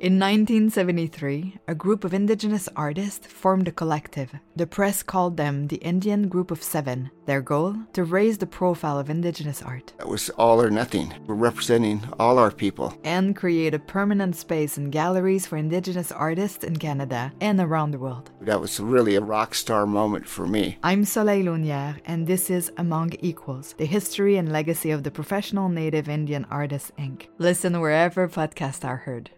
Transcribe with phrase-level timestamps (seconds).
[0.00, 4.32] In 1973, a group of indigenous artists formed a collective.
[4.56, 7.10] The press called them the Indian Group of Seven.
[7.26, 7.76] Their goal?
[7.92, 9.92] To raise the profile of indigenous art.
[10.00, 11.14] It was all or nothing.
[11.28, 12.98] We're representing all our people.
[13.04, 18.00] And create a permanent space in galleries for indigenous artists in Canada and around the
[18.00, 18.32] world.
[18.40, 20.78] That was really a rock star moment for me.
[20.82, 25.68] I'm Soleil Lunière, and this is Among Equals, the history and legacy of the Professional
[25.68, 27.28] Native Indian Artists, Inc.
[27.38, 29.30] Listen wherever podcasts are heard.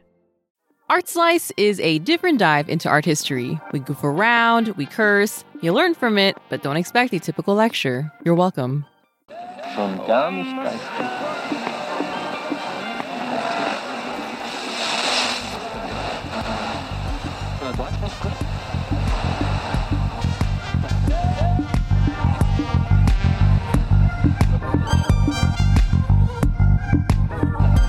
[0.90, 3.58] Art Slice is a different dive into art history.
[3.72, 8.12] We goof around, we curse, you learn from it, but don't expect a typical lecture.
[8.22, 8.84] You're welcome.
[9.75, 10.54] Schon gar nicht.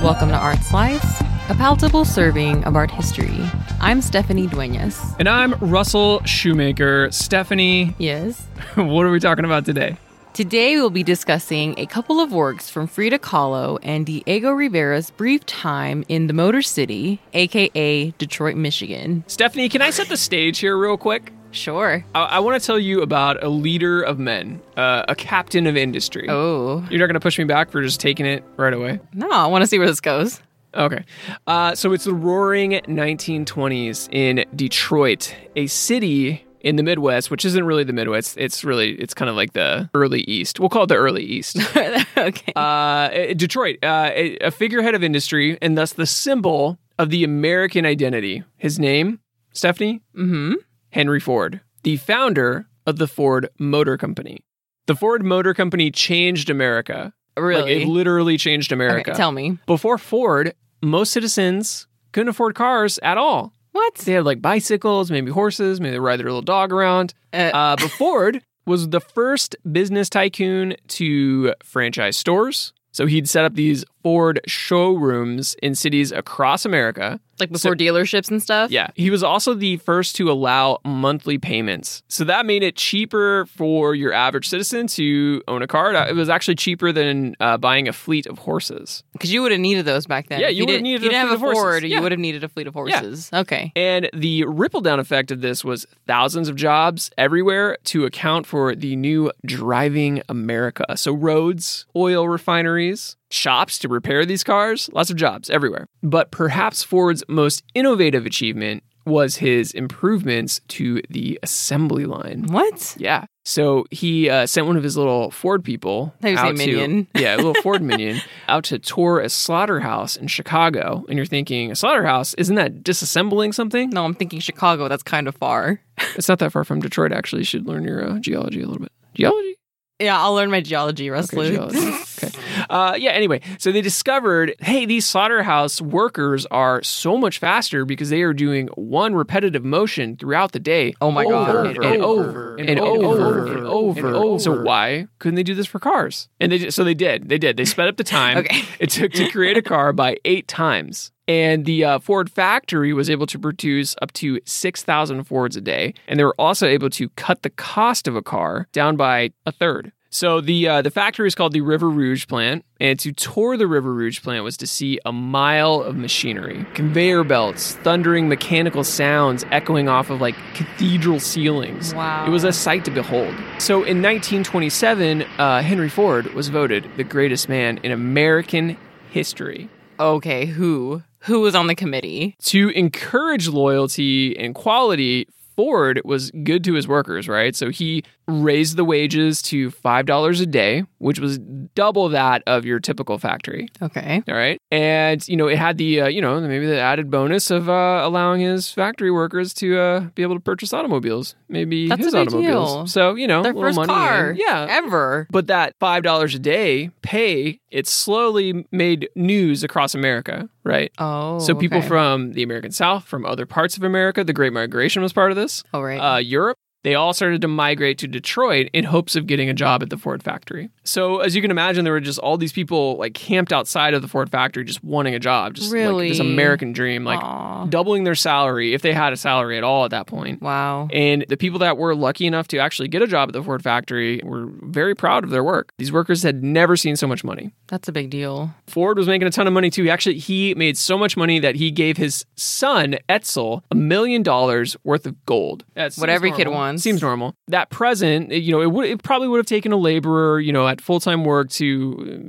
[0.01, 3.39] Welcome to Art Slice, a palatable serving of art history.
[3.79, 4.99] I'm Stephanie Duenas.
[5.19, 7.11] And I'm Russell Shoemaker.
[7.11, 8.47] Stephanie, Yes.
[8.75, 9.97] what are we talking about today?
[10.33, 15.45] Today we'll be discussing a couple of works from Frida Kahlo and Diego Rivera's brief
[15.45, 19.23] time in the Motor City, aka Detroit, Michigan.
[19.27, 21.31] Stephanie, can I set the stage here real quick?
[21.51, 22.03] Sure.
[22.15, 25.77] I, I want to tell you about a leader of men, uh, a captain of
[25.77, 26.25] industry.
[26.27, 26.85] Oh.
[26.89, 28.99] You're not going to push me back for just taking it right away?
[29.13, 30.41] No, I want to see where this goes.
[30.75, 31.03] Okay.
[31.47, 37.63] Uh, so it's the roaring 1920s in Detroit, a city in the Midwest, which isn't
[37.63, 38.37] really the Midwest.
[38.37, 40.59] It's really, it's kind of like the early East.
[40.59, 41.57] We'll call it the early East.
[42.17, 42.53] okay.
[42.55, 47.85] Uh, Detroit, uh, a a figurehead of industry, and thus the symbol of the American
[47.85, 48.43] identity.
[48.57, 49.19] His name,
[49.53, 50.01] Stephanie?
[50.15, 50.53] mm-hmm.
[50.89, 54.43] Henry Ford, the founder of the Ford Motor Company.
[54.87, 57.13] The Ford Motor Company changed America.
[57.37, 57.75] Really?
[57.75, 59.11] Like, it literally changed America.
[59.11, 59.57] Okay, tell me.
[59.65, 63.53] Before Ford, most citizens couldn't afford cars at all.
[63.71, 63.95] What?
[63.95, 67.13] They had like bicycles, maybe horses, maybe they ride their little dog around.
[67.33, 72.73] Uh, Uh, but Ford was the first business tycoon to franchise stores.
[72.91, 77.19] So he'd set up these Ford showrooms in cities across America.
[77.39, 78.69] like before dealerships and stuff?
[78.69, 78.87] Yeah.
[78.95, 82.03] He was also the first to allow monthly payments.
[82.07, 85.91] So that made it cheaper for your average citizen to own a car.
[86.07, 89.03] It was actually cheaper than uh, buying a fleet of horses.
[89.13, 90.39] Because you would have needed those back then.
[90.39, 91.51] Yeah, If you would've didn't- needed You a didn't have a.
[91.53, 91.83] Ford.
[91.83, 91.95] Yeah.
[91.97, 93.29] You would have needed a fleet of horses.
[93.33, 93.71] Okay.
[93.75, 98.75] And the ripple down effect of this was thousands of jobs everywhere to account for
[98.75, 100.85] the new driving America.
[100.95, 105.87] So, roads, oil refineries, shops to repair these cars, lots of jobs everywhere.
[106.03, 112.45] But perhaps Ford's most innovative achievement was his improvements to the assembly line.
[112.47, 112.95] What?
[112.97, 113.25] Yeah.
[113.43, 117.07] So he uh, sent one of his little Ford people I thought you out to
[117.19, 121.05] yeah, a little Ford minion out to tour a slaughterhouse in Chicago.
[121.07, 123.91] And you're thinking, a slaughterhouse isn't that disassembling something?
[123.91, 124.87] No, I'm thinking Chicago.
[124.87, 125.81] That's kind of far.
[126.15, 127.11] It's not that far from Detroit.
[127.11, 128.91] Actually, you should learn your uh, geology a little bit.
[129.13, 129.55] Geology.
[129.99, 131.39] Yeah, I'll learn my geology, Russell.
[131.39, 131.91] Okay, geology.
[132.17, 132.31] Okay.
[132.69, 133.11] Uh, yeah.
[133.11, 138.33] Anyway, so they discovered, hey, these slaughterhouse workers are so much faster because they are
[138.33, 140.93] doing one repetitive motion throughout the day.
[141.01, 141.49] Oh my God.
[141.49, 144.39] over and, and over and, over and over and over.
[144.39, 146.29] So why couldn't they do this for cars?
[146.39, 147.29] And they so they did.
[147.29, 147.57] They did.
[147.57, 148.37] They sped up the time.
[148.37, 148.63] Okay.
[148.79, 151.11] it took to create a car by eight times.
[151.27, 155.93] And the uh, Ford factory was able to produce up to 6,000 Fords a day.
[156.07, 159.51] And they were also able to cut the cost of a car down by a
[159.51, 159.91] third.
[160.15, 163.67] So the uh, the factory is called the River Rouge plant, and to tour the
[163.67, 169.43] River Rouge plant was to see a mile of machinery, conveyor belts, thundering mechanical sounds
[169.51, 171.93] echoing off of like cathedral ceilings.
[171.93, 172.25] Wow.
[172.25, 173.35] It was a sight to behold.
[173.59, 178.77] So in 1927, uh, Henry Ford was voted the greatest man in American
[179.11, 179.67] history.
[179.99, 181.03] Okay, who?
[181.23, 182.37] Who was on the committee?
[182.43, 187.55] To encourage loyalty and quality, Ford was good to his workers, right?
[187.55, 191.37] So he raised the wages to $5 a day, which was
[191.75, 193.67] double that of your typical factory.
[193.81, 194.23] Okay.
[194.27, 194.59] All right.
[194.71, 198.01] And, you know, it had the, uh, you know, maybe the added bonus of uh,
[198.03, 202.73] allowing his factory workers to uh, be able to purchase automobiles, maybe That's his automobiles.
[202.73, 202.87] deal.
[202.87, 204.31] So, you know, Their first money car.
[204.31, 204.37] in.
[204.37, 204.65] Yeah.
[204.69, 205.27] Ever.
[205.29, 210.91] But that $5 a day pay, it slowly made news across America, right?
[210.97, 211.39] Oh.
[211.39, 211.87] So people okay.
[211.87, 215.37] from the American South, from other parts of America, the Great Migration was part of
[215.37, 215.63] this.
[215.73, 215.97] Oh, right.
[215.97, 219.81] Uh, Europe, they all started to migrate to Detroit in hopes of getting a job
[219.81, 220.69] at the Ford factory.
[220.85, 224.01] So as you can imagine, there were just all these people like camped outside of
[224.01, 227.65] the Ford factory, just wanting a job, just like this American dream, like Aw.
[227.65, 230.41] doubling their salary if they had a salary at all at that point.
[230.41, 230.87] Wow.
[230.93, 233.63] And the people that were lucky enough to actually get a job at the Ford
[233.63, 235.71] factory were very proud of their work.
[235.77, 237.51] These workers had never seen so much money.
[237.67, 238.53] That's a big deal.
[238.67, 239.83] Ford was making a ton of money too.
[239.83, 244.23] He Actually, he made so much money that he gave his son Edsel a million
[244.23, 245.63] dollars worth of gold.
[245.73, 246.83] That's What every kid wants.
[246.83, 247.33] Seems normal.
[247.47, 250.67] That present, you know, it would it probably would have taken a laborer, you know,
[250.81, 251.65] full time work to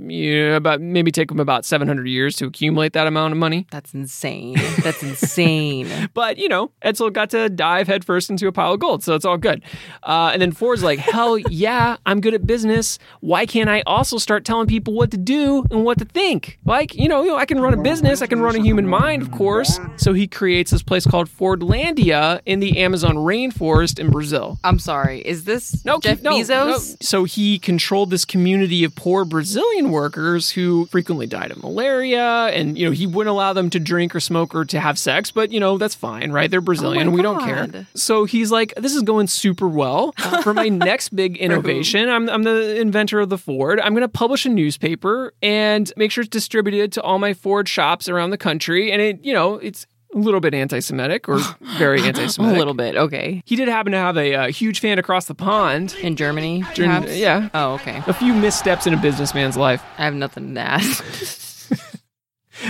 [0.09, 3.39] you know, about maybe take them about seven hundred years to accumulate that amount of
[3.39, 3.67] money.
[3.71, 4.55] That's insane.
[4.83, 5.89] That's insane.
[6.15, 9.25] But you know, Edsel got to dive headfirst into a pile of gold, so it's
[9.25, 9.63] all good.
[10.03, 12.99] Uh, and then Ford's like, "Hell yeah, I'm good at business.
[13.21, 16.59] Why can't I also start telling people what to do and what to think?
[16.65, 18.87] Like, you know, you know, I can run a business, I can run a human
[18.87, 24.11] mind, of course." So he creates this place called Fordlandia in the Amazon rainforest in
[24.11, 24.59] Brazil.
[24.65, 25.21] I'm sorry.
[25.21, 26.67] Is this No, Jeff no, Bezos?
[26.67, 26.79] no.
[27.01, 32.77] So he controlled this community of poor Brazilian workers who frequently died of malaria, and
[32.77, 35.31] you know he wouldn't allow them to drink or smoke or to have sex.
[35.31, 36.51] But you know that's fine, right?
[36.51, 37.13] They're Brazilian.
[37.13, 37.87] we don't care.
[37.95, 40.13] So he's like, this is going super well
[40.43, 42.11] for my next big innovation.
[42.11, 43.81] I'm I'm the inventor of the Ford.
[43.81, 47.71] I'm going to publish a newspaper and make sure it's distributed to all my Ford
[47.71, 48.93] shops around the country.
[48.93, 51.39] And it, you know, it's a little bit anti-Semitic or
[51.79, 52.57] very anti-Semitic.
[52.57, 52.97] A little bit.
[52.97, 53.43] Okay.
[53.45, 55.95] He did happen to have a uh, huge fan across the pond.
[56.01, 57.15] In Germany, perhaps?
[57.17, 57.51] yeah.
[57.55, 58.03] Oh, okay.
[58.07, 59.83] A few missteps in a businessman's life.
[59.99, 60.83] I have nothing to add.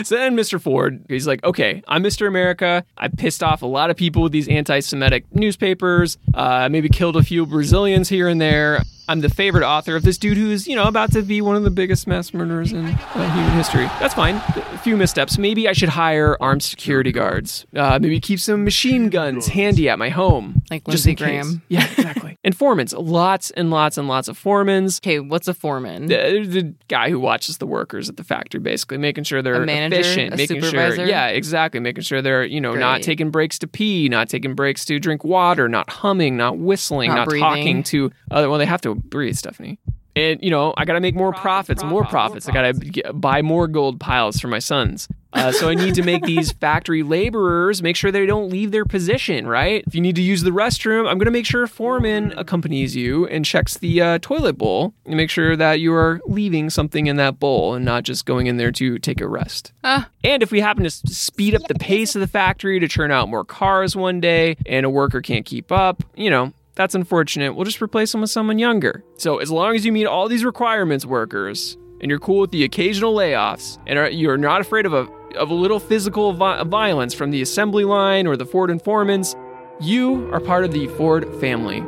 [0.02, 0.60] So then Mr.
[0.60, 2.26] Ford, he's like, okay, I'm Mr.
[2.26, 2.84] America.
[2.98, 7.16] I pissed off a lot of people with these anti Semitic newspapers, uh, maybe killed
[7.16, 8.82] a few Brazilians here and there.
[9.08, 11.62] I'm the favorite author of this dude who's, you know, about to be one of
[11.62, 13.85] the biggest mass murderers in uh, human history.
[14.00, 14.37] That's fine.
[14.56, 15.38] A few missteps.
[15.38, 17.67] Maybe I should hire armed security guards.
[17.75, 20.62] Uh, maybe keep some machine guns handy at my home.
[20.70, 21.25] Like just Lindsey in case.
[21.26, 21.62] Graham.
[21.69, 22.38] Yeah, exactly.
[22.44, 22.93] Informants.
[22.94, 25.00] Lots and lots and lots of foremans.
[25.00, 26.06] okay, what's a foreman?
[26.06, 29.67] The, the guy who watches the workers at the factory, basically making sure they're A
[29.67, 30.00] manager?
[30.00, 30.97] efficient, A making supervisor?
[30.97, 34.55] sure, yeah, exactly, making sure they're you know not taking breaks to pee, not taking
[34.55, 38.49] breaks to drink water, not humming, not whistling, Not not, talking to other.
[38.49, 39.78] Well, they have to breathe, Stephanie.
[40.16, 42.48] And you know, I got to make more profits, more profits.
[42.48, 45.08] I got to buy more gold piles for my sons.
[45.34, 48.87] Uh, so I need to make these factory laborers make sure they don't leave their
[48.87, 49.46] position.
[49.46, 49.84] Right?
[49.87, 52.96] If you need to use the restroom, I'm going to make sure a foreman accompanies
[52.96, 57.06] you and checks the uh, toilet bowl and make sure that you are leaving something
[57.06, 59.72] in that bowl and not just going in there to take a rest.
[59.84, 60.08] Ah.
[60.25, 63.28] And if we happen to speed up the pace of the factory to churn out
[63.28, 67.56] more cars one day and a worker can't keep up, you know, that's unfortunate.
[67.56, 69.02] We'll just replace them with someone younger.
[69.17, 72.62] So as long as you meet all these requirements, workers, and you're cool with the
[72.64, 77.12] occasional layoffs, and are, you're not afraid of a of a little physical vi- violence
[77.12, 79.34] from the assembly line or the Ford informants,
[79.81, 81.84] you are part of the Ford family.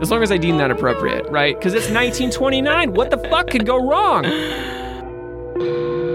[0.00, 1.56] As long as I deem that appropriate, right?
[1.56, 2.92] Because it's 1929.
[2.92, 4.24] What the fuck could go wrong?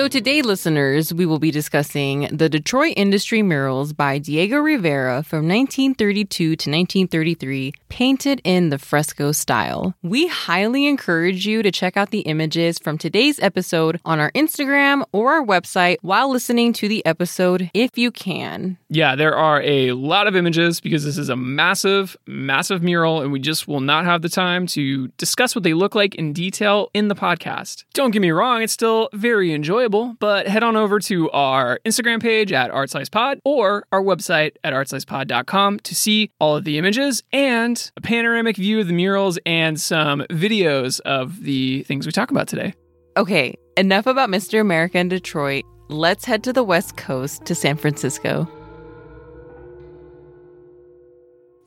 [0.00, 5.46] So, today, listeners, we will be discussing the Detroit Industry Murals by Diego Rivera from
[5.46, 9.94] 1932 to 1933, painted in the fresco style.
[10.02, 15.04] We highly encourage you to check out the images from today's episode on our Instagram
[15.12, 18.78] or our website while listening to the episode if you can.
[18.88, 23.32] Yeah, there are a lot of images because this is a massive, massive mural, and
[23.32, 26.88] we just will not have the time to discuss what they look like in detail
[26.94, 27.84] in the podcast.
[27.92, 32.22] Don't get me wrong, it's still very enjoyable, but head on over to our Instagram
[32.22, 37.90] page at ArtSlicePod or our website at artslicepod.com to see all of the images and
[37.96, 42.48] a panoramic view of the murals and some videos of the things we talk about
[42.48, 42.74] today.
[43.16, 44.60] Okay, enough about Mr.
[44.60, 45.64] America and Detroit.
[45.88, 48.48] Let's head to the West Coast to San Francisco.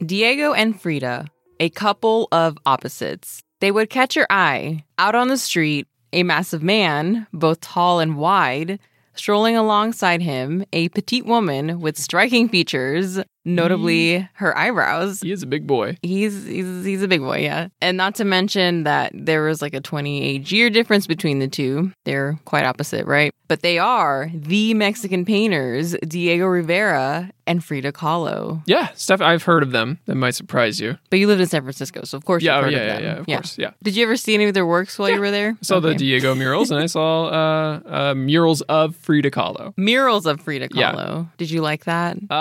[0.05, 1.27] Diego and Frida,
[1.59, 3.41] a couple of opposites.
[3.59, 8.17] They would catch your eye out on the street, a massive man, both tall and
[8.17, 8.79] wide,
[9.15, 15.21] strolling alongside him, a petite woman with striking features, notably her eyebrows.
[15.21, 15.97] He is a big boy.
[16.01, 17.67] He's he's he's a big boy, yeah.
[17.81, 21.91] And not to mention that there was like a 28 year difference between the two.
[22.05, 23.33] They're quite opposite, right?
[23.47, 28.63] But they are the Mexican painters, Diego Rivera and Frida Kahlo.
[28.65, 29.99] Yeah, stuff I've heard of them.
[30.05, 30.97] That might surprise you.
[31.09, 32.87] But you lived in San Francisco, so of course Yeah, you've oh, heard yeah, of
[32.87, 33.03] yeah, them.
[33.03, 33.71] yeah, of course, yeah.
[33.83, 35.49] Did you ever see any of their works while you were there?
[35.51, 39.73] I saw the Diego murals and I saw uh, uh, murals of Frida Kahlo.
[39.77, 40.93] murals of Frida Yeah.
[40.93, 41.27] Kahlo.
[41.37, 42.15] Did you like that?
[42.31, 42.33] Uh,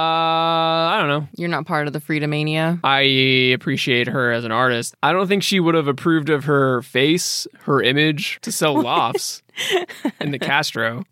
[0.92, 1.26] I don't know.
[1.38, 2.78] You're not part of the Frida mania.
[2.84, 3.00] I
[3.54, 4.94] appreciate her as an artist.
[5.02, 9.42] I don't think she would have approved of her face, her image to sell lofts
[10.20, 11.04] in the Castro.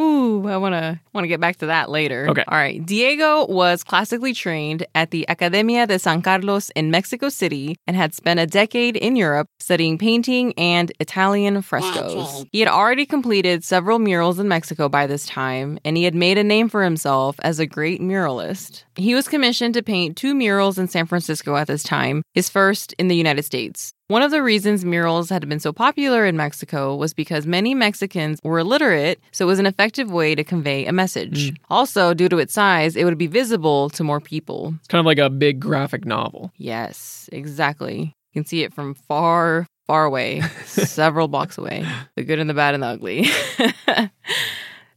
[0.00, 2.28] Ooh, I want to want to get back to that later.
[2.30, 2.44] Okay.
[2.48, 2.84] All right.
[2.84, 8.14] Diego was classically trained at the Academia de San Carlos in Mexico City and had
[8.14, 12.46] spent a decade in Europe studying painting and Italian frescoes.
[12.52, 16.38] He had already completed several murals in Mexico by this time, and he had made
[16.38, 18.84] a name for himself as a great muralist.
[18.96, 22.94] He was commissioned to paint two murals in San Francisco at this time, his first
[22.98, 23.92] in the United States.
[24.12, 28.40] One of the reasons murals had been so popular in Mexico was because many Mexicans
[28.44, 31.48] were illiterate, so it was an effective way to convey a message.
[31.48, 31.54] Hmm.
[31.70, 34.74] Also, due to its size, it would be visible to more people.
[34.80, 36.52] It's kind of like a big graphic novel.
[36.58, 38.14] Yes, exactly.
[38.34, 41.86] You can see it from far, far away, several blocks away.
[42.14, 43.30] The good and the bad and the ugly.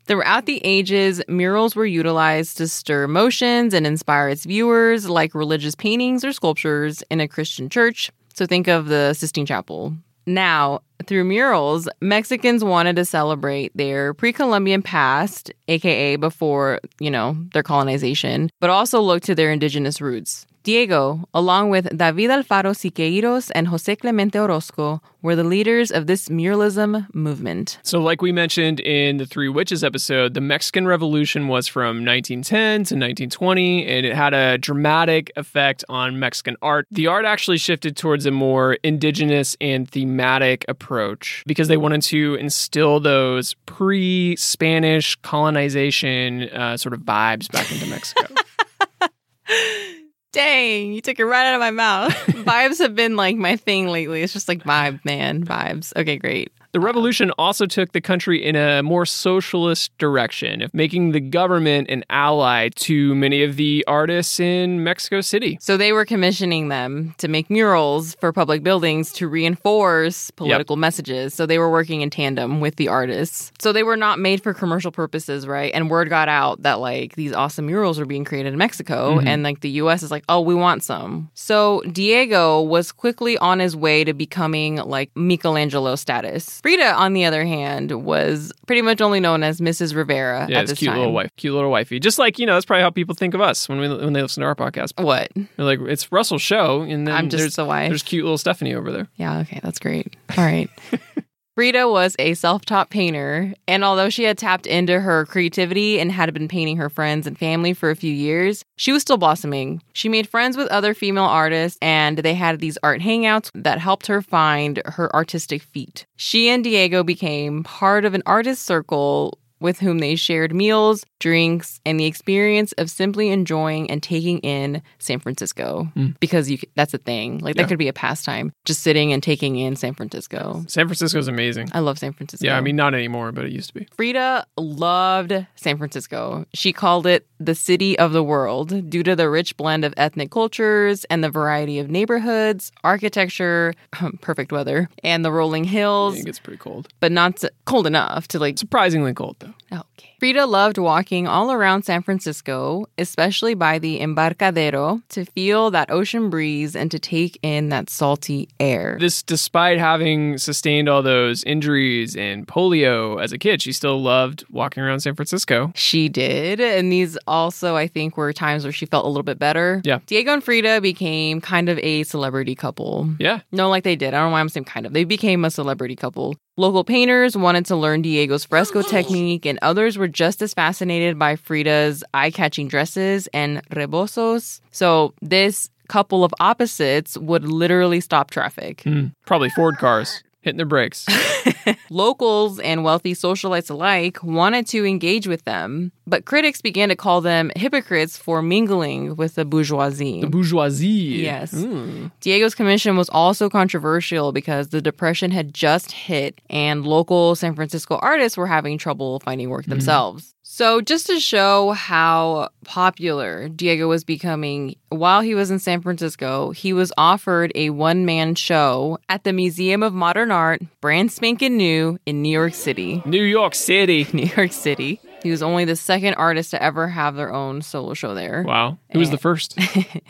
[0.08, 5.74] Throughout the ages, murals were utilized to stir emotions and inspire its viewers, like religious
[5.74, 8.12] paintings or sculptures in a Christian church.
[8.36, 9.94] So think of the Sistine Chapel.
[10.28, 17.38] Now, through murals, Mexicans wanted to celebrate their pre Columbian past, aka before, you know,
[17.54, 20.46] their colonization, but also look to their indigenous roots.
[20.66, 26.28] Diego, along with David Alfaro Siqueiros and Jose Clemente Orozco, were the leaders of this
[26.28, 27.78] muralism movement.
[27.84, 32.50] So, like we mentioned in the Three Witches episode, the Mexican Revolution was from 1910
[32.58, 36.88] to 1920, and it had a dramatic effect on Mexican art.
[36.90, 42.36] The art actually shifted towards a more indigenous and thematic approach because they wanted to
[42.36, 48.34] instill those pre Spanish colonization uh, sort of vibes back into Mexico.
[50.36, 52.12] Dang, you took it right out of my mouth.
[52.28, 54.22] vibes have been like my thing lately.
[54.22, 55.96] It's just like vibe, man, vibes.
[55.96, 56.52] Okay, great.
[56.76, 61.90] The revolution also took the country in a more socialist direction, of making the government
[61.90, 65.58] an ally to many of the artists in Mexico City.
[65.62, 71.34] So they were commissioning them to make murals for public buildings to reinforce political messages.
[71.34, 73.54] So they were working in tandem with the artists.
[73.62, 75.72] So they were not made for commercial purposes, right?
[75.74, 79.28] And word got out that like these awesome murals were being created in Mexico mm-hmm.
[79.30, 83.60] and like the US is like, "Oh, we want some." So Diego was quickly on
[83.60, 86.60] his way to becoming like Michelangelo status.
[86.66, 89.96] Frida, on the other hand, was pretty much only known as Mrs.
[89.96, 90.98] Rivera Yeah, at this cute time.
[90.98, 92.00] little wife, cute little wifey.
[92.00, 94.22] Just like you know, that's probably how people think of us when we when they
[94.24, 95.00] listen to our podcast.
[95.00, 95.32] What?
[95.36, 97.90] They're like, it's Russell's show, and then I'm just there's the wife.
[97.90, 99.08] there's cute little Stephanie over there.
[99.16, 100.16] Yeah, okay, that's great.
[100.36, 100.68] All right.
[101.56, 106.12] Frida was a self taught painter, and although she had tapped into her creativity and
[106.12, 109.82] had been painting her friends and family for a few years, she was still blossoming.
[109.94, 114.08] She made friends with other female artists, and they had these art hangouts that helped
[114.08, 116.06] her find her artistic feet.
[116.18, 121.80] She and Diego became part of an artist circle with whom they shared meals, drinks,
[121.86, 125.88] and the experience of simply enjoying and taking in San Francisco.
[125.96, 126.20] Mm.
[126.20, 127.40] Because you, that's a thing.
[127.40, 127.64] Like, Yeah.
[127.64, 130.64] that could be a pastime, just sitting and taking in San Francisco.
[130.68, 131.70] San Francisco is amazing.
[131.74, 132.46] I love San Francisco.
[132.46, 133.88] Yeah, I mean not anymore, but it used to be.
[133.96, 136.46] Frida loved San Francisco.
[136.54, 140.32] She called it the city of the world due to the rich blend of ethnic
[140.32, 143.74] cultures and the variety of neighborhoods, architecture,
[144.22, 146.88] perfect weather, and the rolling hills, It gets pretty cold.
[147.00, 149.65] but not cold enough to like Surprisingly cold though.
[149.76, 150.10] Okay.
[150.20, 156.30] Frida loved walking all around San Francisco, especially by the Embarcadero, to feel that ocean
[156.30, 158.98] breeze and to take in that salty air.
[159.00, 164.46] This, despite having sustained all those injuries and polio as a kid, she still loved
[164.50, 165.72] walking around San Francisco.
[165.76, 166.60] She did.
[166.62, 169.82] And these also, I think, were times where she felt a little bit better.
[169.84, 170.00] Yeah.
[170.08, 173.10] Diego and Frida became kind of a celebrity couple.
[173.20, 174.14] Yeah, No, like they did.
[174.14, 174.94] I don't know why I'm saying kind of.
[174.94, 176.36] They became a celebrity couple.
[176.58, 181.36] Local painters wanted to learn Diego's fresco technique, and others were just as fascinated by
[181.36, 184.62] Frida's eye catching dresses and rebozos.
[184.72, 188.78] So, this couple of opposites would literally stop traffic.
[188.84, 191.06] Mm, probably Ford cars hitting the brakes.
[191.90, 197.20] Locals and wealthy socialites alike wanted to engage with them, but critics began to call
[197.20, 200.22] them hypocrites for mingling with the bourgeoisie.
[200.22, 200.88] The bourgeoisie.
[200.88, 201.52] Yes.
[201.52, 202.12] Mm.
[202.22, 207.98] Diego's commission was also controversial because the Depression had just hit and local San Francisco
[208.02, 210.35] artists were having trouble finding work themselves.
[210.56, 216.52] So, just to show how popular Diego was becoming while he was in San Francisco,
[216.52, 221.58] he was offered a one man show at the Museum of Modern Art, brand spanking
[221.58, 223.04] new in New York City.
[223.06, 224.08] New York City.
[224.14, 225.02] New York City.
[225.24, 228.46] He was only the second artist to ever have their own solo show there.
[228.48, 228.78] Wow.
[228.94, 229.60] Who was the first?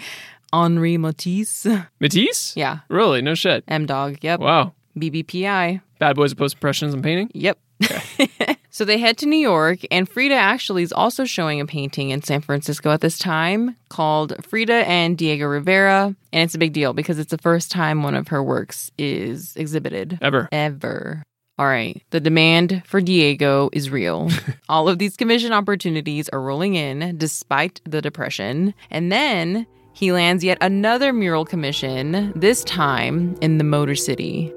[0.53, 1.65] Henri Matisse.
[1.99, 2.55] Matisse?
[2.55, 2.81] Yeah.
[2.87, 3.23] Really?
[3.23, 3.63] No shit.
[3.67, 4.19] M Dog.
[4.21, 4.41] Yep.
[4.41, 4.75] Wow.
[4.95, 5.81] BBPI.
[5.97, 7.31] Bad Boys of Post Impressions and Painting?
[7.33, 7.57] Yep.
[8.75, 12.21] So they head to New York, and Frida actually is also showing a painting in
[12.21, 16.13] San Francisco at this time called Frida and Diego Rivera.
[16.33, 19.55] And it's a big deal because it's the first time one of her works is
[19.55, 20.49] exhibited Ever.
[20.51, 21.23] ever.
[21.57, 24.29] All right, the demand for Diego is real.
[24.67, 28.73] All of these commission opportunities are rolling in despite the depression.
[28.91, 34.53] And then he lands yet another mural commission, this time in the Motor City.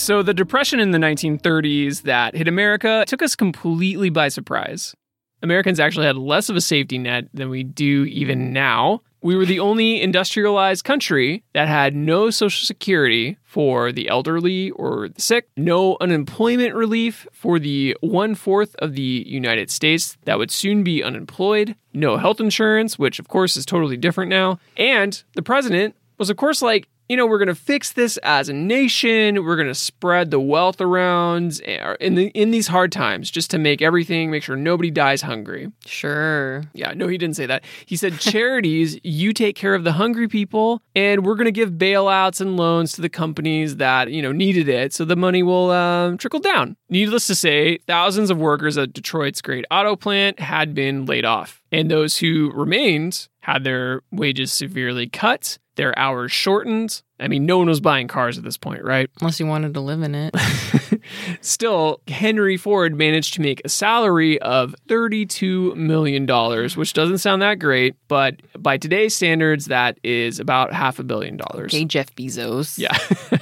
[0.00, 4.94] So, the Depression in the 1930s that hit America took us completely by surprise.
[5.42, 9.02] Americans actually had less of a safety net than we do even now.
[9.20, 15.10] We were the only industrialized country that had no social security for the elderly or
[15.10, 20.50] the sick, no unemployment relief for the one fourth of the United States that would
[20.50, 24.58] soon be unemployed, no health insurance, which of course is totally different now.
[24.78, 28.48] And the president was, of course, like, you know, we're going to fix this as
[28.48, 29.44] a nation.
[29.44, 33.50] We're going to spread the wealth around eh, in the in these hard times, just
[33.50, 35.72] to make everything, make sure nobody dies hungry.
[35.84, 36.62] Sure.
[36.72, 37.64] Yeah, no, he didn't say that.
[37.84, 41.72] He said charities, you take care of the hungry people, and we're going to give
[41.72, 45.72] bailouts and loans to the companies that you know needed it, so the money will
[45.72, 46.76] um, trickle down.
[46.90, 51.60] Needless to say, thousands of workers at Detroit's great auto plant had been laid off,
[51.72, 57.00] and those who remained had their wages severely cut, their hours shortened.
[57.18, 59.08] I mean, no one was buying cars at this point, right?
[59.18, 60.36] Unless you wanted to live in it.
[61.40, 66.26] Still, Henry Ford managed to make a salary of $32 million,
[66.76, 71.36] which doesn't sound that great, but by today's standards, that is about half a billion
[71.36, 71.74] dollars.
[71.74, 72.78] Okay, Jeff Bezos.
[72.78, 72.96] Yeah.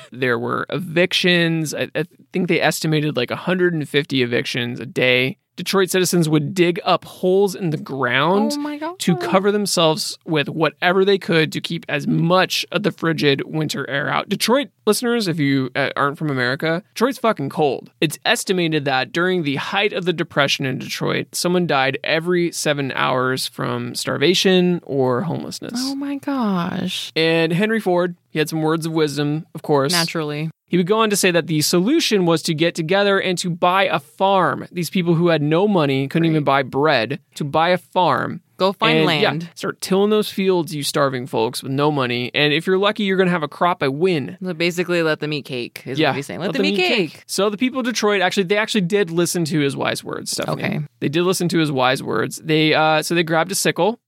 [0.12, 1.74] there were evictions.
[1.74, 5.38] I, I think they estimated like 150 evictions a day.
[5.58, 11.04] Detroit citizens would dig up holes in the ground Oh to cover themselves with whatever
[11.04, 14.28] they could to keep as much of the frigid winter air out.
[14.28, 17.92] Detroit listeners, if you uh, aren't from America, Detroit's fucking cold.
[18.00, 22.90] It's estimated that during the height of the depression in Detroit, someone died every seven
[22.96, 25.74] hours from starvation or homelessness.
[25.76, 27.12] Oh my gosh.
[27.14, 29.92] And Henry Ford, he had some words of wisdom, of course.
[29.92, 30.50] Naturally.
[30.66, 33.48] He would go on to say that the solution was to get together and to
[33.48, 34.68] buy a farm.
[34.70, 38.42] These people who had no money, couldn't even buy bread, to buy a farm.
[38.58, 39.50] Go find and, yeah, land.
[39.54, 42.30] start tilling those fields, you starving folks with no money.
[42.34, 44.36] And if you're lucky, you're going to have a crop by win.
[44.42, 45.84] So basically, let them eat cake.
[45.86, 46.40] Is Yeah, what he's saying.
[46.40, 47.22] Let, them, eat cake.
[47.26, 50.32] So the people of Detroit actually, they actually did listen to his wise words.
[50.32, 50.62] Stephanie.
[50.64, 50.80] Okay.
[50.98, 52.38] they did listen to his wise words.
[52.38, 54.00] They uh, so they grabbed a sickle,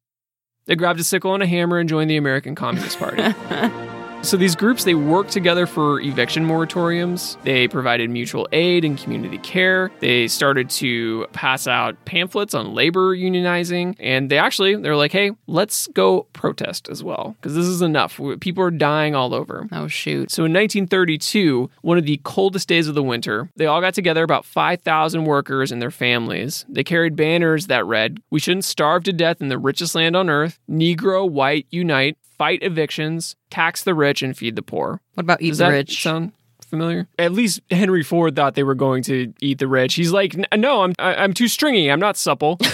[0.66, 3.22] they grabbed a sickle and a hammer and joined the American Communist Party.
[4.22, 7.42] So these groups they worked together for eviction moratoriums.
[7.42, 9.90] They provided mutual aid and community care.
[9.98, 15.33] They started to pass out pamphlets on labor unionizing and they actually they're like, "Hey,
[15.48, 18.20] let's go protest as well because this is enough.
[18.40, 20.30] People are dying all over." Oh shoot.
[20.30, 24.22] So in 1932, one of the coldest days of the winter, they all got together
[24.22, 26.66] about 5,000 workers and their families.
[26.68, 30.30] They carried banners that read, "We shouldn't starve to death in the richest land on
[30.30, 30.61] earth.
[30.70, 35.50] Negro white unite, fight evictions, tax the rich and feed the poor." What about eat
[35.50, 36.03] Does the that rich?
[36.03, 36.33] sound
[36.66, 37.07] familiar?
[37.18, 39.94] At least Henry Ford thought they were going to eat the rich.
[39.94, 41.90] He's like, "No, I'm I- I'm too stringy.
[41.90, 42.59] I'm not supple."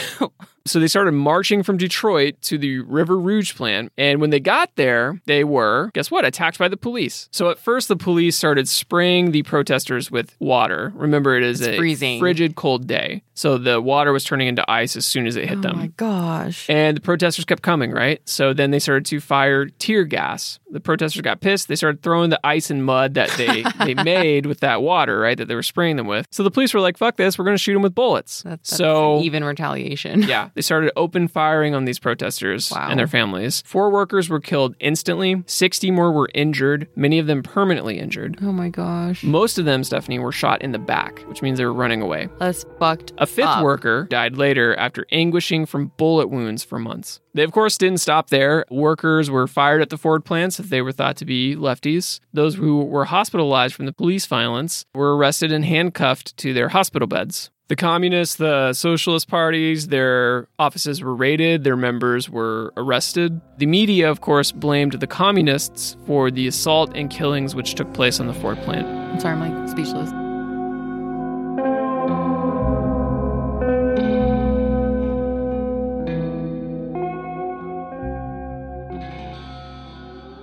[0.66, 3.92] So they started marching from Detroit to the River Rouge plant.
[3.96, 7.28] And when they got there, they were, guess what, attacked by the police.
[7.30, 10.92] So at first, the police started spraying the protesters with water.
[10.96, 12.18] Remember, it is It's a freezing.
[12.18, 13.22] frigid, cold day.
[13.36, 15.72] So the water was turning into ice as soon as it hit oh them.
[15.74, 16.68] Oh my gosh.
[16.68, 18.20] And the protesters kept coming, right?
[18.28, 20.58] So then they started to fire tear gas.
[20.70, 21.68] The protesters got pissed.
[21.68, 25.36] They started throwing the ice and mud that they, they made with that water, right?
[25.38, 26.26] That they were spraying them with.
[26.30, 28.42] So the police were like, fuck this, we're going to shoot them with bullets.
[28.42, 30.22] That's, that's so even retaliation.
[30.22, 32.88] yeah, they started open firing on these protesters Wow.
[32.90, 33.62] and their families.
[33.66, 38.38] Four workers were killed instantly, 60 more were injured, many of them permanently injured.
[38.42, 39.22] Oh my gosh.
[39.22, 42.28] Most of them, Stephanie, were shot in the back, which means they were running away.
[42.38, 43.12] That's fucked.
[43.26, 43.64] A fifth up.
[43.64, 47.20] worker died later after anguishing from bullet wounds for months.
[47.34, 48.64] They, of course, didn't stop there.
[48.70, 52.20] Workers were fired at the Ford plants if they were thought to be lefties.
[52.32, 57.08] Those who were hospitalized from the police violence were arrested and handcuffed to their hospital
[57.08, 57.50] beds.
[57.68, 63.40] The communists, the socialist parties, their offices were raided, their members were arrested.
[63.58, 68.20] The media, of course, blamed the communists for the assault and killings which took place
[68.20, 68.86] on the Ford plant.
[68.86, 70.25] I'm sorry, I'm like speechless.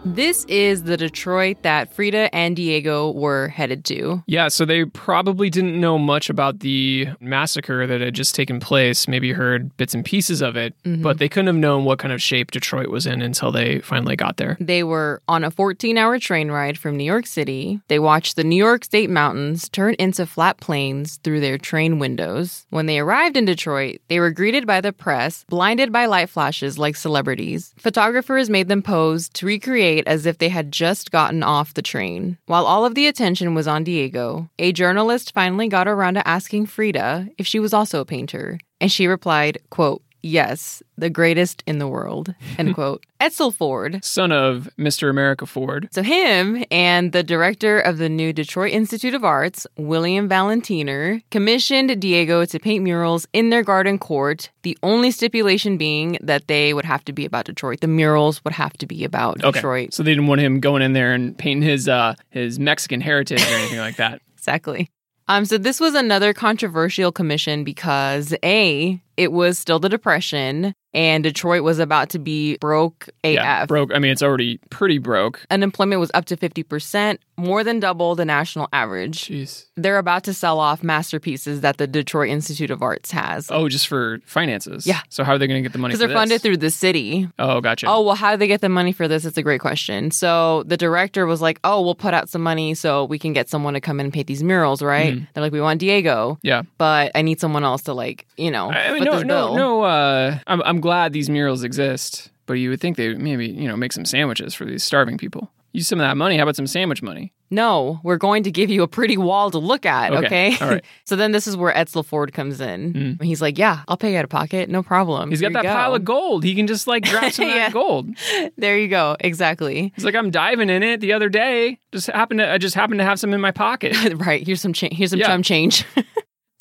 [0.05, 4.21] This is the Detroit that Frida and Diego were headed to.
[4.27, 9.07] Yeah, so they probably didn't know much about the massacre that had just taken place,
[9.07, 11.01] maybe heard bits and pieces of it, mm-hmm.
[11.01, 14.17] but they couldn't have known what kind of shape Detroit was in until they finally
[14.17, 14.57] got there.
[14.59, 17.79] They were on a 14 hour train ride from New York City.
[17.87, 22.65] They watched the New York State mountains turn into flat plains through their train windows.
[22.71, 26.77] When they arrived in Detroit, they were greeted by the press, blinded by light flashes
[26.77, 27.73] like celebrities.
[27.77, 32.37] Photographers made them pose to recreate as if they had just gotten off the train.
[32.45, 36.65] While all of the attention was on Diego, a journalist finally got around to asking
[36.65, 38.59] Frida if she was also a painter.
[38.81, 42.33] And she replied, quote, Yes, the greatest in the world.
[42.57, 43.05] End quote.
[43.21, 45.09] Edsel Ford, Son of Mr.
[45.09, 45.87] America Ford.
[45.91, 51.99] so him and the director of the new Detroit Institute of Arts, William Valentiner, commissioned
[52.01, 54.49] Diego to paint murals in their garden court.
[54.63, 57.81] The only stipulation being that they would have to be about Detroit.
[57.81, 59.51] The murals would have to be about Okay.
[59.51, 59.93] Detroit.
[59.93, 63.41] So they didn't want him going in there and painting his uh his Mexican heritage
[63.41, 64.21] or anything like that.
[64.43, 64.89] Exactly.
[65.29, 71.23] Um, so this was another controversial commission because A, it was still the Depression and
[71.23, 73.33] Detroit was about to be broke AF.
[73.33, 73.91] Yeah, broke.
[73.93, 75.45] I mean, it's already pretty broke.
[75.49, 79.25] Unemployment was up to 50%, more than double the national average.
[79.25, 79.65] Jeez.
[79.75, 83.49] They're about to sell off masterpieces that the Detroit Institute of Arts has.
[83.49, 84.85] Oh, just for finances.
[84.85, 85.01] Yeah.
[85.09, 85.93] So how are they going to get the money?
[85.93, 87.27] Because they're funded through the city.
[87.39, 87.87] Oh, gotcha.
[87.87, 89.25] Oh, well, how do they get the money for this?
[89.25, 90.11] It's a great question.
[90.11, 93.49] So the director was like, oh, we'll put out some money so we can get
[93.49, 95.15] someone to come in and paint these murals, right?
[95.15, 95.25] Mm-hmm.
[95.33, 96.61] They're like, we want Diego, yeah.
[96.77, 99.81] but I need someone else to, like, you know, I mean, no, no, no.
[99.83, 103.75] Uh, I'm I'm glad these murals exist, but you would think they maybe you know
[103.77, 105.51] make some sandwiches for these starving people.
[105.75, 106.37] Use some of that money.
[106.37, 107.33] How about some sandwich money?
[107.49, 110.57] No, we're going to give you a pretty wall to look at, Okay, okay?
[110.63, 110.85] all right.
[111.05, 112.93] so then this is where Edsel Ford comes in.
[112.93, 113.23] Mm.
[113.23, 114.69] He's like, yeah, I'll pay you out of pocket.
[114.69, 115.31] No problem.
[115.31, 116.43] He's got that you pile of gold.
[116.43, 117.69] He can just like grab some of Yeah.
[117.69, 118.07] that gold.
[118.57, 119.17] There you go.
[119.19, 119.91] Exactly.
[119.95, 121.79] He's like, I'm diving in it the other day.
[121.91, 123.95] Just happened to I just happened to have some in my pocket.
[124.17, 124.45] right.
[124.45, 125.25] Here's some cha- here's some Yeah.
[125.27, 125.85] chum change.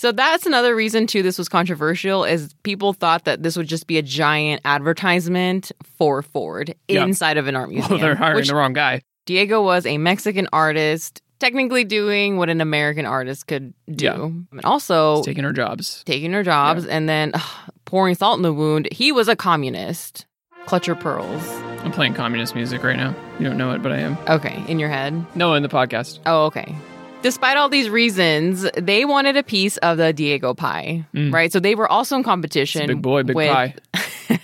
[0.02, 3.86] So that's another reason too this was controversial is people thought that this would just
[3.86, 7.04] be a giant advertisement for Ford Yeah.
[7.04, 7.88] inside of an art museum.
[7.92, 9.02] Well, they're hiring which the wrong guy.
[9.26, 14.04] Diego was a Mexican artist, technically doing what an American artist could do.
[14.04, 14.14] Yeah.
[14.50, 16.02] And also He's taking our jobs.
[16.04, 18.88] taking her jobs and then ugh, pouring salt in the wound.
[18.90, 20.26] He was a communist.
[20.66, 21.48] Clutch your pearls.
[21.84, 23.14] I'm playing communist music right now.
[23.38, 24.18] You don't know it, but I am.
[24.28, 25.24] Okay, in your head.
[25.36, 26.18] No, in the podcast.
[26.26, 26.74] Oh, okay.
[27.22, 31.32] Despite all these reasons, they wanted a piece of the Diego pie, Mm.
[31.32, 31.52] right?
[31.52, 32.86] So they were also in competition.
[32.88, 33.74] Big boy, big with- pie.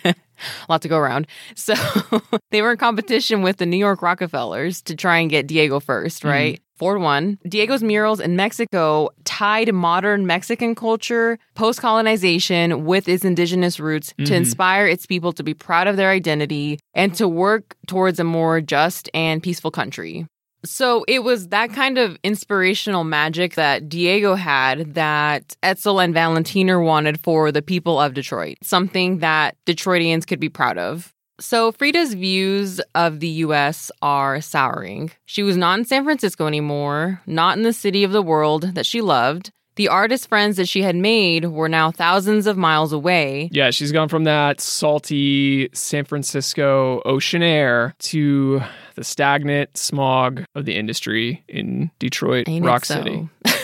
[0.05, 0.14] a
[0.69, 1.27] lot to go around.
[1.57, 1.75] So
[2.53, 6.21] they were in competition with the New York Rockefellers to try and get Diego first,
[6.23, 6.29] Mm-hmm.
[6.29, 6.62] right?
[6.77, 7.38] Ford won.
[7.49, 14.25] Diego's murals in Mexico tied modern Mexican culture, post colonization, with its indigenous roots to
[14.33, 14.37] Mhm.
[14.37, 18.61] inspire its people to be proud of their identity and to work towards a more
[18.61, 20.25] just and peaceful country.
[20.64, 26.85] So it was that kind of inspirational magic that Diego had that Edsel and Valentiner
[26.85, 31.14] wanted for the people of Detroit, something that Detroitians could be proud of.
[31.40, 35.12] So Frida's views of the US are souring.
[35.25, 38.87] She was not in San Francisco anymore, not in the city of the world that
[38.87, 39.53] she loved.
[39.79, 43.49] The artist friends that she had made were now thousands of miles away.
[43.53, 48.61] Yeah, she's gone from that salty San Francisco ocean air to
[48.97, 52.95] the stagnant smog of the industry in Detroit, Ain't Rock so?
[52.97, 53.29] City.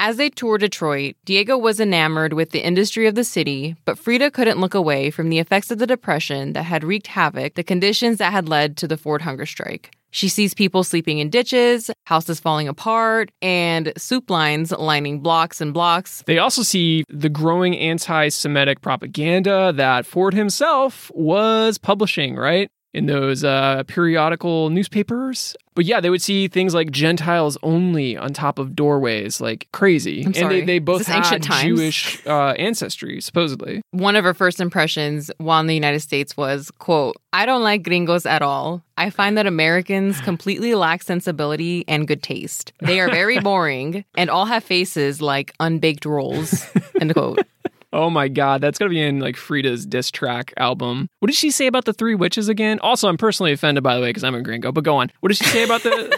[0.00, 4.30] As they toured Detroit, Diego was enamored with the industry of the city, but Frida
[4.30, 8.18] couldn't look away from the effects of the Depression that had wreaked havoc, the conditions
[8.18, 9.90] that had led to the Ford hunger strike.
[10.10, 15.74] She sees people sleeping in ditches, houses falling apart, and soup lines lining blocks and
[15.74, 16.22] blocks.
[16.26, 22.70] They also see the growing anti Semitic propaganda that Ford himself was publishing, right?
[22.94, 25.54] In those uh, periodical newspapers.
[25.74, 30.24] But yeah, they would see things like Gentiles only on top of doorways, like crazy.
[30.24, 31.42] I'm And they, they both had?
[31.42, 33.82] Jewish uh, ancestry, supposedly.
[33.92, 37.84] One of her first impressions while in the United States was, quote, I don't like
[37.84, 38.82] gringos at all.
[38.96, 42.72] I find that Americans completely lack sensibility and good taste.
[42.80, 46.66] They are very boring and all have faces like unbaked rolls,
[47.00, 47.40] end quote.
[47.92, 51.08] Oh my god, that's gonna be in like Frida's diss track album.
[51.20, 52.78] What did she say about the three witches again?
[52.80, 54.72] Also, I'm personally offended by the way because I'm a gringo.
[54.72, 55.10] But go on.
[55.20, 55.90] What did she say about the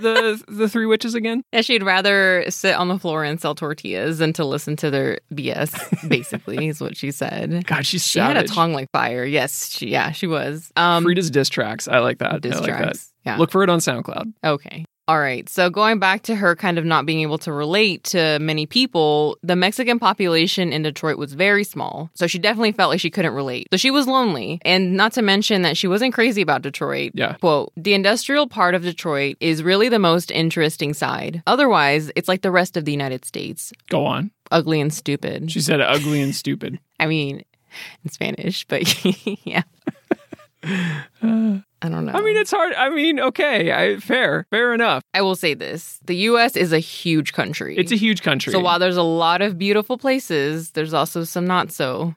[0.48, 1.42] the the three witches again?
[1.52, 5.20] Yeah, she'd rather sit on the floor and sell tortillas than to listen to their
[5.32, 7.64] BS, basically, is what she said.
[7.66, 9.24] God, she's She had a tongue like fire.
[9.24, 10.72] Yes, she, yeah, she was.
[10.76, 11.86] Um, Frida's diss tracks.
[11.86, 12.40] I like that.
[12.42, 12.98] diss I like tracks.
[13.24, 13.30] that.
[13.30, 13.36] Yeah.
[13.36, 14.32] Look for it on SoundCloud.
[14.42, 14.84] Okay.
[15.10, 15.48] All right.
[15.48, 19.38] So going back to her kind of not being able to relate to many people,
[19.42, 22.10] the Mexican population in Detroit was very small.
[22.14, 23.66] So she definitely felt like she couldn't relate.
[23.72, 24.60] So she was lonely.
[24.64, 27.10] And not to mention that she wasn't crazy about Detroit.
[27.14, 27.32] Yeah.
[27.38, 31.42] Quote, the industrial part of Detroit is really the most interesting side.
[31.44, 33.72] Otherwise, it's like the rest of the United States.
[33.88, 34.30] Go on.
[34.52, 35.50] Ugly and stupid.
[35.50, 36.78] She said ugly and stupid.
[37.00, 37.42] I mean,
[38.04, 39.04] in Spanish, but
[39.44, 39.62] yeah.
[40.62, 42.12] I don't know.
[42.12, 42.74] I mean, it's hard.
[42.74, 45.02] I mean, okay, I, fair, fair enough.
[45.14, 47.76] I will say this the US is a huge country.
[47.76, 48.52] It's a huge country.
[48.52, 52.14] So while there's a lot of beautiful places, there's also some not so.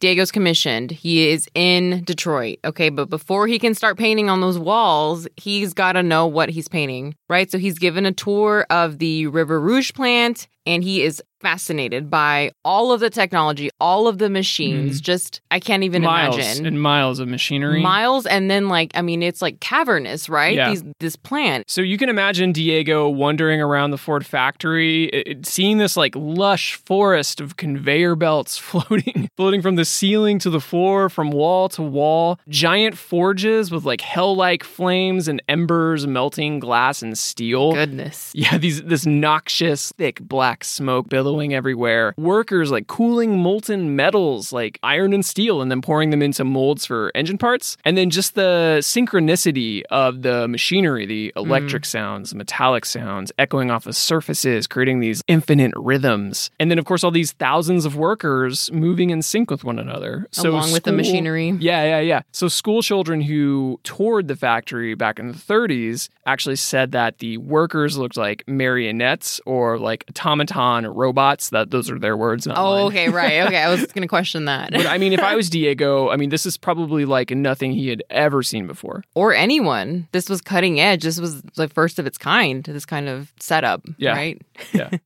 [0.00, 0.90] Diego's commissioned.
[0.90, 2.58] He is in Detroit.
[2.64, 6.48] Okay, but before he can start painting on those walls, he's got to know what
[6.48, 7.50] he's painting, right?
[7.50, 12.50] So he's given a tour of the River Rouge plant and he is fascinated by
[12.64, 14.98] all of the technology, all of the machines.
[14.98, 16.06] Just, I can't even Mm.
[16.06, 16.66] miles imagine.
[16.66, 17.82] and miles of machinery.
[17.82, 20.56] Miles, and then like, I mean, it's like cavernous, right?
[20.56, 20.70] Yeah.
[20.70, 21.70] These, this plant.
[21.70, 26.14] So you can imagine Diego wandering around the Ford factory, it- it- seeing this like
[26.16, 31.68] lush forest of conveyor belts floating, floating from the ceiling to the floor, from wall
[31.68, 32.38] to wall.
[32.48, 37.74] Giant forges with like hell-like flames and embers melting glass and steel.
[37.74, 38.32] Goodness.
[38.34, 42.14] Yeah, these this noxious, thick black smoke billowing everywhere.
[42.16, 46.86] Workers like cooling molten metals like iron and steel and then pouring them into molds
[46.86, 47.76] for engine parts.
[47.84, 51.86] And then just the synchronicity of the machinery, the electric mm.
[51.86, 56.50] sounds, metallic sounds echoing off of surfaces, creating these infinite rhythms.
[56.60, 60.26] And then of course all these thousands of workers moving in sync with one another.
[60.30, 61.50] So Along with the machinery.
[61.60, 62.22] yeah, yeah, yeah.
[62.32, 67.38] So school children who toured the factory back in the 30s actually said that the
[67.38, 71.23] workers looked like marionettes or like automaton robots.
[71.50, 72.84] That those are their words, not Oh, mine.
[72.86, 73.42] okay, right.
[73.46, 74.72] Okay, I was going to question that.
[74.72, 77.88] But I mean, if I was Diego, I mean, this is probably like nothing he
[77.88, 79.02] had ever seen before.
[79.14, 80.08] or anyone.
[80.12, 81.02] This was cutting edge.
[81.02, 84.12] This was the first of its kind, this kind of setup, Yeah.
[84.12, 84.42] right?
[84.72, 84.90] Yeah.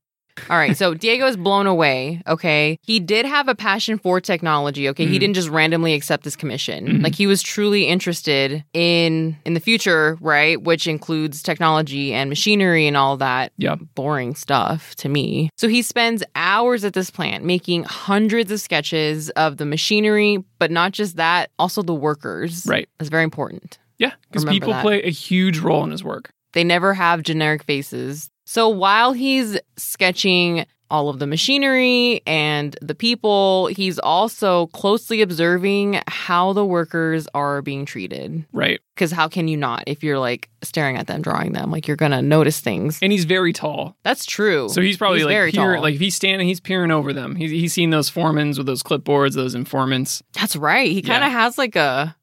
[0.49, 2.21] All right, so Diego is blown away.
[2.27, 2.77] Okay.
[2.83, 4.87] He did have a passion for technology.
[4.89, 5.05] Okay.
[5.05, 5.19] He Mhm.
[5.19, 6.87] didn't just randomly accept this commission.
[6.87, 7.03] Mhm.
[7.03, 10.61] Like he was truly interested in in the future, right?
[10.61, 13.75] Which includes technology and machinery and all that Yeah.
[13.95, 15.49] boring stuff to me.
[15.57, 20.71] So he spends hours at this plant making hundreds of sketches of the machinery, but
[20.71, 22.65] not just that, also the workers.
[22.67, 22.87] Right.
[22.99, 23.77] That's very important.
[23.97, 24.11] Yeah.
[24.31, 24.81] Because people that.
[24.81, 26.29] play a huge role in his work.
[26.53, 28.29] They never have generic faces.
[28.51, 36.01] So while he's sketching all of the machinery and the people, he's also closely observing
[36.07, 38.43] how the workers are being treated.
[38.51, 38.79] Right.
[38.95, 41.69] Because how can you not if you're like staring at them, drawing them?
[41.69, 42.97] Like you're going to notice things.
[43.03, 43.95] And he's very tall.
[44.01, 44.67] That's true.
[44.69, 45.83] So he's probably He's like very peer, tall.
[45.83, 47.35] like if he's standing, he's peering over them.
[47.35, 50.23] He's, he's seen those foremans with those clipboards, those informants.
[50.33, 50.91] That's right.
[50.91, 51.27] He kind Yeah.
[51.27, 52.15] of has like a,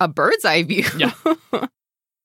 [0.00, 0.84] a bird's eye view.
[0.96, 1.14] Yeah.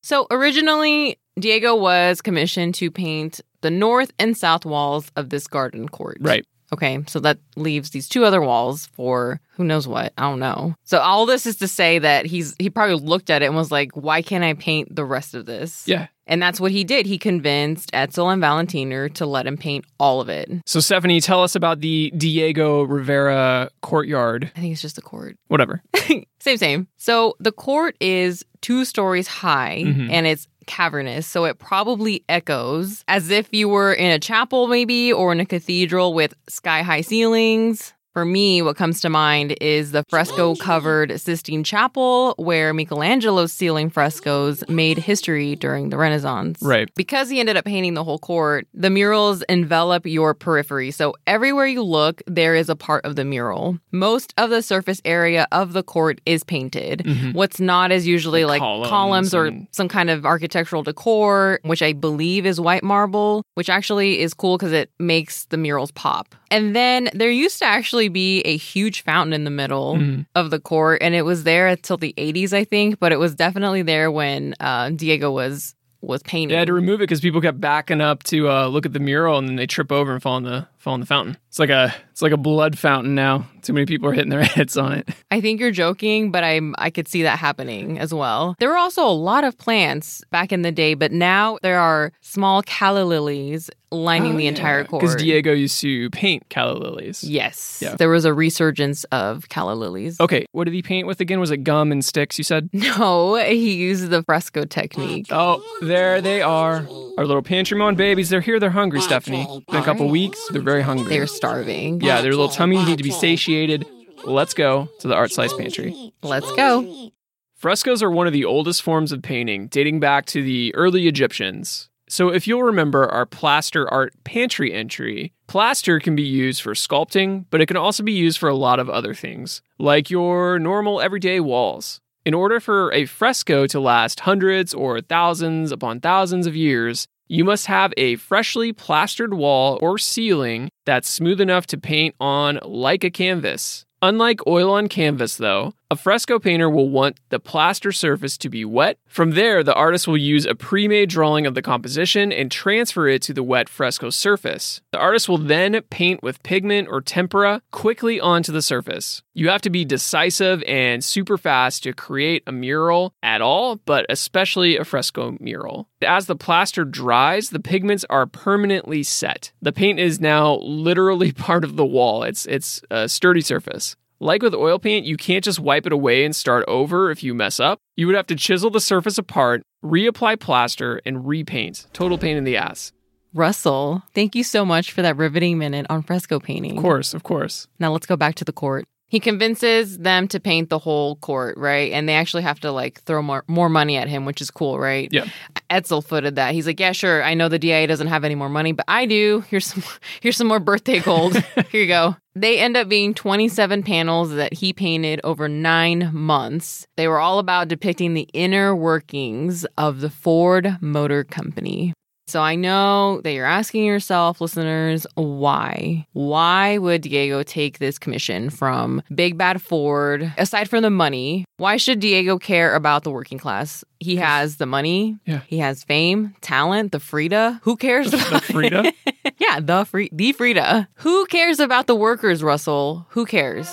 [0.04, 5.88] so originally, Diego was commissioned to paint the north and south walls of this garden
[5.90, 6.18] court.
[6.22, 6.46] Right.
[6.72, 10.12] Okay, so that leaves these two other walls for who knows what.
[10.18, 10.74] I don't know.
[10.86, 13.70] So all this is to say that he's he probably looked at it and was
[13.72, 16.08] like, "Why can't I paint the rest of this?" Yeah.
[16.26, 17.06] And that's what he did.
[17.06, 20.50] He convinced Edsel and Valentiner to let him paint all of it.
[20.66, 24.50] So, Stephanie, tell us about the Diego Rivera courtyard.
[24.56, 25.36] I think it's just a court.
[25.50, 25.84] Whatever.
[26.40, 26.88] same, same.
[26.98, 30.10] So the court is two stories high Mhm.
[30.10, 31.28] and it's cavernous.
[31.28, 35.46] So it probably echoes as if you were in a chapel, maybe, or in a
[35.46, 37.94] cathedral with sky high ceilings.
[38.14, 43.90] For me, what comes to mind is the fresco covered Sistine Chapel, where Michelangelo's ceiling
[43.90, 46.60] frescoes made history during the Renaissance.
[46.62, 46.94] Right.
[46.94, 50.92] Because he ended up painting the whole court, the murals envelop your periphery.
[50.92, 53.80] So everywhere you look, there is a part of the mural.
[53.92, 57.00] Most of the surface area of the court is painted.
[57.00, 57.34] Mhm.
[57.34, 61.60] What's not is usually Like like columns columns, or and- some kind of architectural decor,
[61.64, 65.90] which I believe is white marble, which actually is cool because it makes the murals
[65.92, 66.36] pop.
[66.54, 70.26] And then there used to actually be a huge fountain in the middle Mhm.
[70.36, 73.34] of the court, and it was there until the 80s, I think, but it was
[73.34, 76.50] definitely there when uh, Diego was was painting.
[76.50, 79.00] They had to remove it because people kept backing up to uh, look at the
[79.00, 81.38] mural and then they trip over and fall in the fall in the fountain.
[81.48, 83.48] It's like a it's like a blood fountain now.
[83.62, 85.08] Too many people are hitting their heads on it.
[85.32, 88.56] I think you're joking, but I'm I could see that happening as well.
[88.60, 92.12] There were also a lot of plants back in the day, but now there are
[92.22, 95.02] small calla lilies lining oh, the entire court.
[95.02, 97.24] Because Diego used to paint calla lilies.
[97.24, 97.80] Yes.
[97.82, 97.96] Yeah.
[97.96, 100.20] There was a resurgence of calla lilies.
[100.20, 101.40] Okay, what did he paint with again?
[101.40, 102.38] Was it gum and sticks?
[102.38, 102.70] You said.
[102.84, 105.28] No, he used the fresco technique.
[105.30, 106.86] Oh, there they are.
[107.18, 108.30] Our little pantry mon babies.
[108.30, 108.60] They're here.
[108.60, 109.46] They're hungry, Stephanie.
[109.70, 110.40] Been a couple weeks.
[110.50, 111.10] They're very hungry.
[111.10, 112.02] They're starving.
[112.02, 113.86] yeah, their little tummies need to be satiated.
[114.26, 116.14] Let's go to the art slice pantry.
[116.24, 117.12] Let's go.
[117.56, 121.90] Frescoes are one of the oldest forms of painting, dating back to the early Egyptians.
[122.10, 127.46] So, if you'll remember our plaster art pantry entry, plaster can be used for sculpting,
[127.50, 131.02] but it can also be used for a lot of other things, like your normal
[131.02, 132.02] everyday walls.
[132.26, 137.44] In order for a fresco to last hundreds or thousands upon thousands of years, you
[137.44, 143.04] must have a freshly plastered wall or ceiling that's smooth enough to paint on like
[143.04, 143.88] a canvas.
[144.04, 148.66] Unlike oil on canvas, though, a fresco painter will want the plaster surface to be
[148.66, 148.98] wet.
[149.06, 153.08] From there, the artist will use a pre made drawing of the composition and transfer
[153.08, 154.82] it to the wet fresco surface.
[154.92, 159.22] The artist will then paint with pigment or tempera quickly onto the surface.
[159.36, 164.08] You have to be decisive and super fast to create a mural at all, but
[164.10, 165.90] especially a fresco mural.
[166.02, 169.52] As the plaster dries, the pigments are permanently set.
[169.62, 172.24] The paint is now literally part of the wall.
[172.24, 173.96] It's it's a sturdy surface.
[174.20, 177.34] Like with oil paint, you can't just wipe it away and start over if you
[177.34, 177.80] mess up.
[177.96, 181.88] You would have to chisel the surface apart, reapply plaster, and repaint.
[181.94, 182.94] Total pain in the ass.
[183.34, 186.78] Russell, thank you so much for that riveting minute on fresco painting.
[186.78, 187.68] Of course, of course.
[187.80, 188.86] Now let's go back to the court.
[189.14, 191.92] He convinces them to paint the whole court, right?
[191.92, 194.80] And they actually have to like throw more more money at him, which is cool,
[194.80, 195.08] right?
[195.12, 195.28] Yeah.
[195.70, 196.56] Edsel footed that.
[196.56, 197.22] He's like, "Yeah, sure.
[197.22, 199.44] I know the DIA doesn't have any more money, but I do.
[199.50, 199.84] Here's some
[200.22, 201.36] here's some more birthday gold.
[201.70, 206.88] Here you go." They end up being 27 panels that he painted over 9 months.
[206.98, 211.94] They were all about depicting the inner workings of the Ford Motor Company.
[212.26, 216.08] So I know that you're asking yourself, listeners, why?
[216.14, 220.34] Why would Diego take this commission from Big Bad Ford?
[220.38, 223.84] Aside from the money, why should Diego care about the working class?
[224.00, 225.18] He has the money.
[225.26, 225.42] Yeah.
[225.48, 227.60] He has fame, talent, the Frida.
[227.64, 228.94] Who cares The about Frida?
[229.38, 230.88] yeah, the free the Frida.
[230.96, 233.06] Who cares about the workers, Russell?
[233.10, 233.70] Who cares?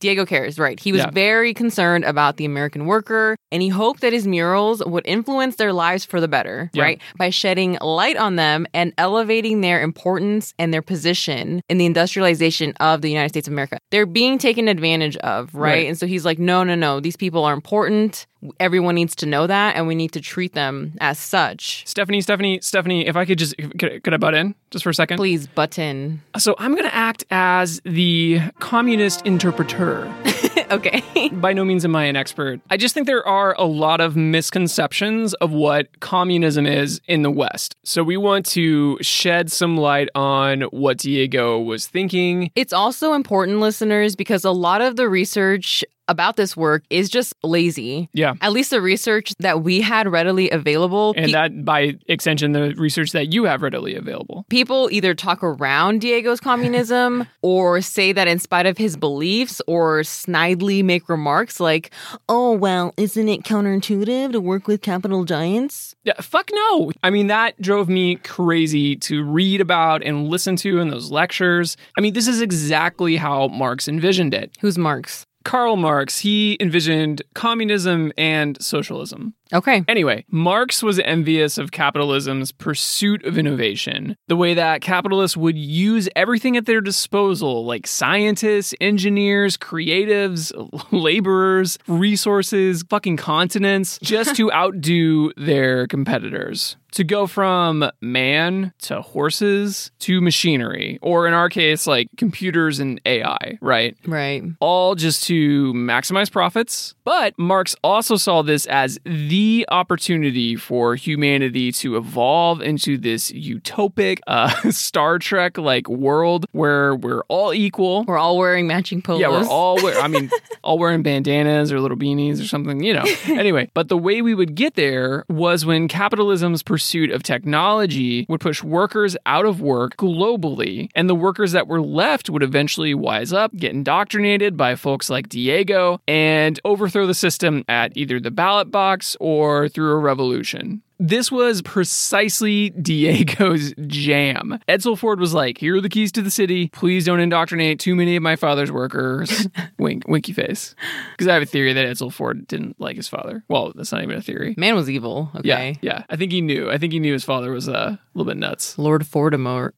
[0.00, 0.78] Diego cares, right?
[0.78, 1.10] He was Yeah.
[1.10, 5.72] very concerned about the American worker and he hoped that his murals would influence their
[5.72, 6.82] lives for the better, Yeah.
[6.84, 7.00] right?
[7.16, 12.72] By shedding light on them and elevating their importance and their position in the industrialization
[12.80, 13.78] of the United States of America.
[13.90, 15.74] They're being taken advantage of, right?
[15.74, 15.86] Right.
[15.88, 18.26] And so he's like, no, no, no, these people are important.
[18.60, 21.86] Everyone needs to know that and we need to treat them as such.
[21.86, 24.94] Stephanie, Stephanie, Stephanie, if I could just could, could I butt in just for a
[24.94, 25.16] second?
[25.16, 26.22] Please button.
[26.38, 30.12] So I'm going to act as the communist interpreter.
[30.70, 31.02] okay.
[31.32, 32.60] By no means am I an expert.
[32.70, 37.30] I just think there are a lot of misconceptions of what communism is in the
[37.30, 37.74] West.
[37.84, 42.50] So we want to shed some light on what Diego was thinking.
[42.54, 47.34] It's also important, listeners, because a lot of the research about this work is just
[47.42, 48.08] lazy.
[48.12, 48.34] Yeah.
[48.40, 51.14] At least the research that we had readily available.
[51.16, 54.44] And pe- that, by extension, the research that you have readily available.
[54.48, 60.00] People either talk around Diego's communism or say that in spite of his beliefs or
[60.00, 61.90] snidely make remarks like,
[62.28, 65.94] oh, well, isn't it counterintuitive to work with capital giants?
[66.04, 66.92] Yeah, fuck no.
[67.02, 71.76] I mean, that drove me crazy to read about and listen to in those lectures.
[71.96, 74.50] I mean, this is exactly how Marx envisioned it.
[74.60, 75.26] Who's Marx?
[75.44, 79.34] Karl Marx, he envisioned communism and socialism.
[79.54, 79.84] Okay.
[79.86, 86.08] Anyway, Marx was envious of capitalism's pursuit of innovation, the way that capitalists would use
[86.16, 90.52] everything at their disposal, like scientists, engineers, creatives,
[90.92, 96.76] laborers, resources, fucking continents, just to outdo their competitors.
[96.92, 103.00] To go from man to horses to machinery, or in our case, like computers and
[103.04, 103.96] AI, right?
[104.06, 104.44] Right.
[104.60, 106.94] all just to maximize profits.
[107.02, 114.20] But Marx also saw this as the opportunity for humanity to evolve into this utopic
[114.26, 118.04] uh, Star Trek like world where we're all equal.
[118.04, 119.20] We're all wearing matching polos.
[119.20, 120.30] Yeah, we're all wear, I mean,
[120.64, 123.04] all wearing bandanas or little beanies or something, you know.
[123.44, 128.40] Anyway, but the way we would get there was when capitalism's pursuit of technology would
[128.40, 133.32] push workers out of work globally, and the workers that were left would eventually wise
[133.32, 138.70] up, get indoctrinated by folks like Diego, and overthrow the system at either the ballot
[138.70, 140.82] box or through a revolution.
[140.98, 144.58] This was precisely Diego's jam.
[144.68, 146.68] Edsel Ford was like, Here are the keys to the city.
[146.68, 149.48] Please don't indoctrinate too many of my father's workers.
[149.78, 150.74] Wink, winky face.
[151.12, 153.42] Because I have a theory that Edsel Ford didn't like his father.
[153.48, 154.54] Well, that's not even a theory.
[154.58, 155.30] Man was evil.
[155.36, 155.78] Okay.
[155.80, 156.04] Yeah, yeah.
[156.10, 156.70] I think he knew.
[156.70, 158.78] I think he knew his father was uh, a little bit nuts.
[158.78, 159.70] Lord Fordemort.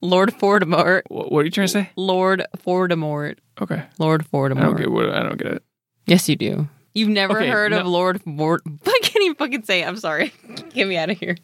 [0.00, 1.02] Lord Fordemort.
[1.08, 1.90] What, what are you trying to say?
[1.96, 3.38] Lord Fordemort.
[3.60, 3.82] Okay.
[3.98, 4.78] Lord I don't Fordemort.
[4.78, 5.62] get what I don't get it.
[6.06, 6.68] Yes, you do.
[6.94, 7.86] You've never Okay, heard of.
[7.86, 8.60] Lord Ford.
[8.86, 9.88] I can't even fucking say it.
[9.88, 10.32] I'm sorry.
[10.74, 11.36] Get me out of here.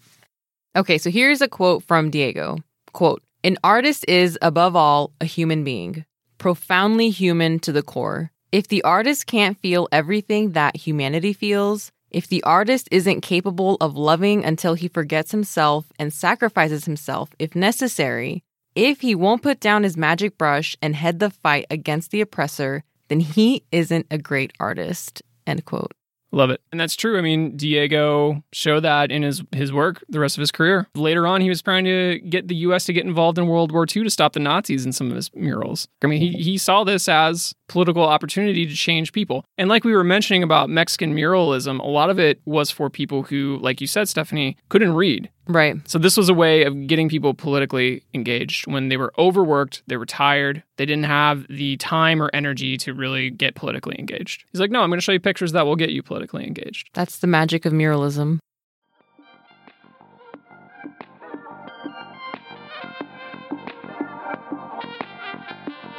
[0.77, 2.59] Okay, so here's a quote from Diego.
[2.93, 6.05] Quote, an artist is above all a human being,
[6.39, 8.31] profoundly human to the core.
[8.53, 13.97] If the artist can't feel everything that humanity feels, if the artist isn't capable of
[13.97, 18.43] loving until he forgets himself and sacrifices himself if necessary,
[18.75, 22.85] if he won't put down his magic brush and head the fight against the oppressor,
[23.09, 25.23] then he isn't a great artist.
[25.49, 25.93] End quote.
[26.31, 26.61] Love it.
[26.71, 27.17] And that's true.
[27.17, 30.87] I mean, Diego showed that in his, his work the rest of his career.
[30.95, 32.85] Later on, he was trying to get the U.S.
[32.85, 35.35] to get involved in World War II to stop the Nazis in some of his
[35.35, 35.89] murals.
[36.05, 39.47] I mean, he, he saw this as political opportunity to change people.
[39.57, 43.23] And like we were mentioning about Mexican muralism, a lot of it was for people
[43.23, 45.31] who, like you said, Stephanie, couldn't read.
[45.49, 45.77] Right.
[45.89, 49.97] So this was a way of getting people politically engaged when they were overworked, they
[49.97, 54.45] were tired, they didn't have the time or energy to really get politically engaged.
[54.53, 56.91] He's like, "No, I'm going to show you pictures that will get you politically engaged."
[56.93, 58.41] That's the magic of muralism.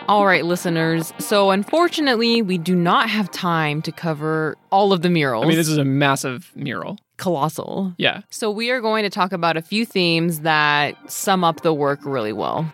[0.07, 1.13] All right, listeners.
[1.19, 5.45] So, unfortunately, we do not have time to cover all of the murals.
[5.45, 6.97] I mean, this is a massive mural.
[7.19, 7.93] Colossal.
[7.97, 8.21] Yeah.
[8.29, 11.99] So, we are going to talk about a few themes that sum up the work
[12.03, 12.71] really well.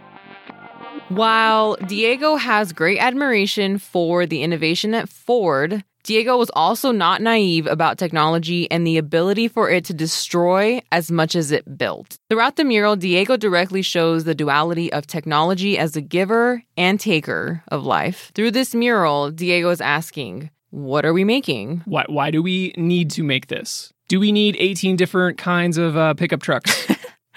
[1.09, 7.65] While Diego has great admiration for the innovation at Ford, Diego was also not naive
[7.65, 12.17] about technology and the ability for it to destroy as much as it built.
[12.29, 17.63] Throughout the mural, Diego directly shows the duality of technology as a giver and taker
[17.69, 18.31] of life.
[18.35, 21.81] Through this mural, Diego is asking, What are we making?
[21.85, 23.91] Why why do we need to make this?
[24.07, 26.87] Do we need 18 different kinds of uh, pickup trucks?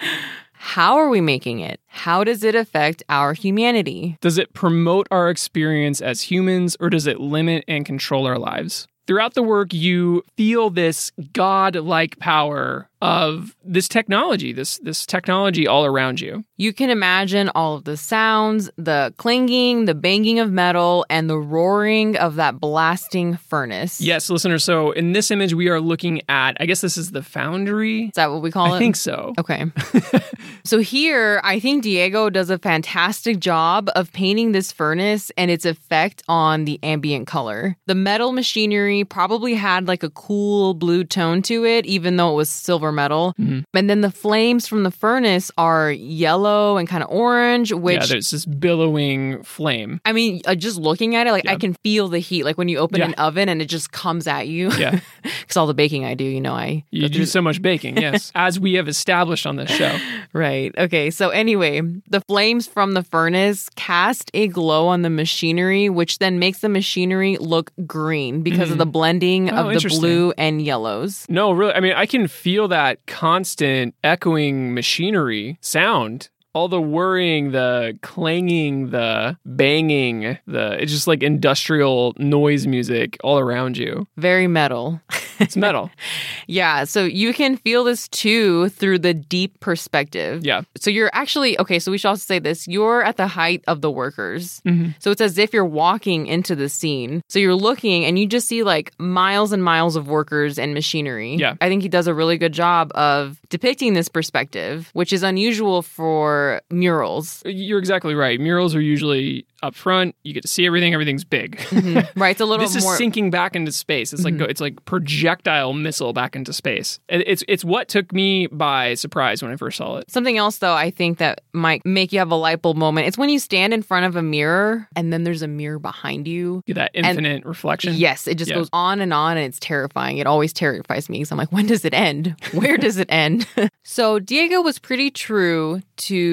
[0.53, 1.79] How are we making it?
[1.87, 4.17] How does it affect our humanity?
[4.21, 8.87] does it promote our experience as humans or does it limit and control our lives?
[9.07, 15.85] Throughout the work, you feel this god-like power of this technology, this this technology all
[15.85, 16.43] around you.
[16.57, 21.37] You can imagine all of the sounds, the clanging, the banging of metal, and the
[21.37, 24.01] roaring of that blasting furnace.
[24.01, 24.63] Yes, listeners.
[24.63, 26.57] So in this image, we are looking at.
[26.59, 28.05] I guess this is the foundry.
[28.05, 28.75] Is that what we call it?
[28.75, 29.33] I think so.
[29.39, 29.65] Okay.
[30.65, 35.65] so here, I think Diego does a fantastic job of painting this furnace and its
[35.65, 37.77] effect on the ambient color.
[37.85, 42.35] The metal machinery probably had like a cool blue tone to it, even though it
[42.35, 43.33] was silver metal.
[43.39, 43.63] Mhm.
[43.73, 48.05] And then the flames from the furnace are yellow and kind of orange, which yeah,
[48.05, 49.99] there's this billowing flame.
[50.05, 52.43] I mean, uh, just looking at it, like I can feel the heat.
[52.43, 53.07] Like when you open Yeah.
[53.07, 54.71] an oven and it just comes at you.
[54.73, 54.99] Yeah.
[55.41, 58.31] Because all the baking I do, you know, I You do so much baking, yes,
[58.35, 59.95] as we have established on this show.
[60.33, 60.71] Right.
[60.77, 61.09] Okay.
[61.09, 66.37] So, anyway, the flames from the furnace cast a glow on the machinery, which then
[66.37, 71.25] makes the machinery look green because of the blending Oh, of the blue and yellows.
[71.29, 71.73] No, really.
[71.73, 76.29] I mean, I can feel that constant echoing machinery sound.
[76.55, 83.37] All the worrying, the clanging, the banging, the it's just like industrial noise music all
[83.37, 84.07] around you.
[84.17, 84.99] Very metal.
[85.39, 85.89] It's metal.
[86.47, 86.83] yeah.
[86.83, 90.43] So, you can feel this too through the deep perspective.
[90.43, 90.63] yeah.
[90.77, 93.79] So, you're actually, okay, so we should also say this you're at the height of
[93.81, 94.61] the workers.
[94.67, 94.95] Mhm.
[94.99, 97.21] So, it's as if you're walking into the scene.
[97.29, 101.35] So, you're looking and you just see like miles and miles of workers and machinery.
[101.35, 101.53] Yeah.
[101.61, 105.83] I think he does a really good job of depicting this perspective, which is unusual
[105.83, 106.38] for
[106.69, 107.43] murals.
[107.45, 108.39] Uh, you're exactly right.
[108.39, 110.15] Murals are usually up front.
[110.23, 110.93] You get to see everything.
[110.93, 111.57] Everything's big.
[111.57, 112.19] Mm-hmm.
[112.19, 112.31] right?
[112.31, 114.13] It's a little this is sinking back into space.
[114.13, 114.49] It's like mm-hmm.
[114.49, 116.99] it's like projectile missile back into space.
[117.09, 120.09] It's it's what took me by surprise when I first saw it.
[120.09, 123.07] Something else, though, I think that might make you have a light bulb moment.
[123.07, 126.27] It's when you stand in front of a mirror and then there's a mirror behind
[126.27, 126.63] you.
[126.65, 127.93] Get that infinite reflection.
[127.95, 128.57] Yes, it just Yeah.
[128.57, 130.17] goes on and on and it's terrifying.
[130.17, 132.35] It always terrifies me because I'm like, when does it end?
[132.53, 133.47] Where does it end?
[133.83, 136.28] so Diego was pretty true to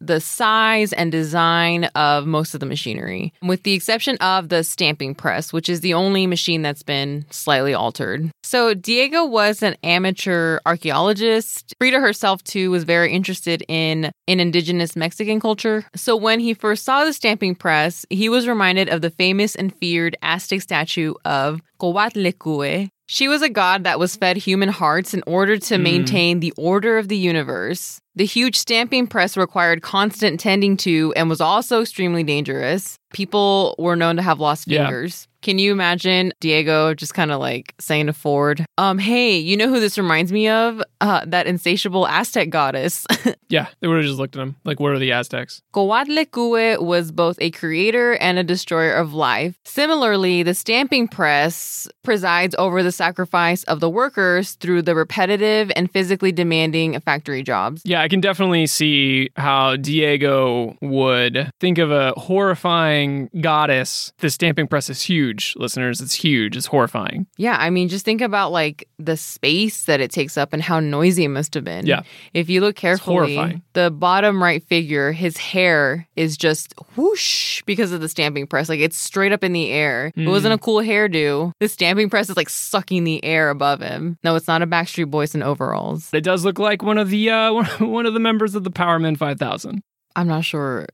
[0.00, 5.14] the size and design of most of the machinery, with the exception of the stamping
[5.14, 8.30] press, which is the only machine that's been slightly altered.
[8.42, 11.74] So Diego was an amateur archaeologist.
[11.78, 15.84] Frida herself too was very interested in in indigenous Mexican culture.
[15.94, 19.74] So when he first saw the stamping press, he was reminded of the famous and
[19.76, 22.90] feared Aztec statue of Coatlicue.
[23.10, 25.82] She was a god that was fed human hearts in order to mm.
[25.82, 28.00] maintain the order of the universe.
[28.14, 32.98] The huge stamping press required constant tending to and was also extremely dangerous.
[33.12, 34.84] People were known to have lost Yeah.
[34.84, 35.27] fingers.
[35.42, 39.68] Can you imagine Diego just kind of like saying to Ford, um, hey, you know
[39.68, 40.82] who this reminds me of?
[41.00, 43.06] Uh, that insatiable Aztec goddess.
[43.50, 47.10] Yeah, they would have just looked at him like, "What are the Aztecs?" Coatlicue was
[47.10, 49.56] both a creator and a destroyer of life.
[49.64, 55.90] Similarly, the stamping press presides over the sacrifice of the workers through the repetitive and
[55.90, 57.82] physically demanding factory jobs.
[57.84, 64.12] Yeah, I can definitely see how Diego would think of a horrifying goddess.
[64.18, 65.37] The stamping press is huge.
[65.38, 66.00] Huge, listeners.
[66.00, 66.56] It's huge.
[66.56, 67.26] It's horrifying.
[67.36, 70.80] Yeah, I mean, just think about like the space that it takes up and how
[70.80, 71.86] noisy it must have been.
[71.86, 72.02] Yeah.
[72.34, 78.00] If you look carefully, the bottom right figure, his hair is just whoosh because of
[78.00, 78.68] the stamping press.
[78.68, 80.12] Like it's straight up in the air.
[80.16, 80.56] It wasn't Mm.
[80.56, 81.52] a cool hairdo.
[81.60, 84.18] The stamping press is like sucking the air above him.
[84.24, 86.12] No, it's not a Backstreet Boys in overalls.
[86.12, 87.52] It does look like one of the uh,
[87.84, 89.80] one of the members of the Powerman 5000.
[90.16, 90.86] I'm not sure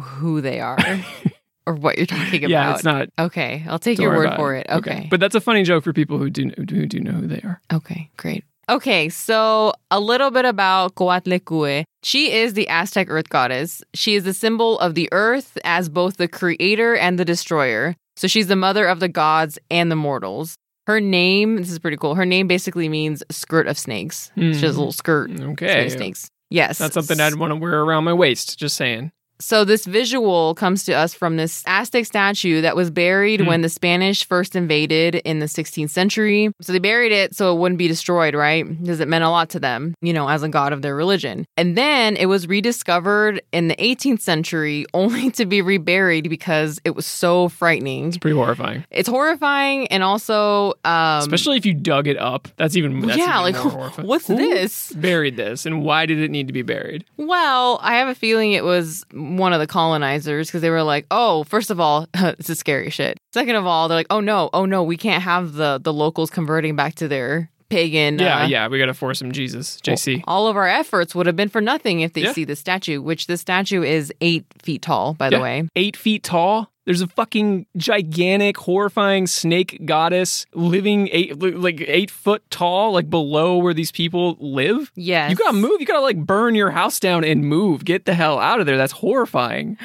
[0.00, 0.78] who they are
[1.66, 2.50] or what you're talking about.
[2.50, 3.08] Yeah, it's not.
[3.18, 4.66] Okay, I'll take your word for it.
[4.70, 5.06] Okay.
[5.10, 7.60] but that's a funny joke for people who do who do know who they are.
[7.72, 8.44] Okay, great.
[8.68, 11.82] Okay, so a little bit about Coatlicue.
[12.04, 13.82] She is the Aztec earth goddess.
[13.94, 17.96] She is the symbol of the earth as both the creator and the destroyer.
[18.16, 20.54] So she's the mother of the gods and the mortals.
[20.86, 22.14] Her name, this is pretty cool.
[22.14, 24.30] Her name basically means skirt of snakes.
[24.36, 25.50] She has a little skirt Hmm.
[25.50, 25.88] Okay.
[25.88, 26.30] snakes.
[26.48, 26.78] Yes.
[26.78, 28.58] That's something I'd want to wear around my waist.
[28.58, 29.10] Just saying.
[29.40, 33.46] So this visual comes to us from this Aztec statue that was buried Hmm.
[33.46, 36.50] when the Spanish first invaded in the 16th century.
[36.60, 38.64] So they buried it so it wouldn't be destroyed, right?
[38.80, 41.46] Because it meant a lot to them, you know, as a god of their religion.
[41.56, 46.90] And then it was rediscovered in the 18th century only to be reburied because it
[46.94, 48.08] was so frightening.
[48.08, 52.48] It's pretty horrifying, It's horrifying and also um especially if you dug it up.
[52.56, 54.08] That's even that's yeah, even like more horrifying.
[54.08, 54.92] what's Who this?
[54.92, 57.04] Buried this, and why did it need to be buried?
[57.16, 59.04] Well, I have a feeling it was
[59.36, 62.06] one of the colonizers because they were like, "Oh, first of all,
[62.38, 65.22] this is scary shit." Second of all, they're like, "Oh no, oh no, we can't
[65.22, 68.94] have the the locals converting back to their pagan." yeah, uh, yeah, we got to
[68.94, 70.22] force them Jesus, JC.
[70.26, 72.32] All of our efforts would have been for nothing if they Yeah.
[72.32, 75.68] see the statue, which the statue is eight feet tall, by the way.
[75.76, 76.69] Eight feet tall.
[76.86, 83.58] There's a fucking gigantic, horrifying snake goddess living eight, like eight foot tall, like below
[83.58, 84.90] where these people live.
[84.96, 85.80] Yeah, You gotta move.
[85.80, 87.84] You gotta like burn your house down and move.
[87.84, 88.76] Get the hell out of there.
[88.78, 89.76] That's horrifying.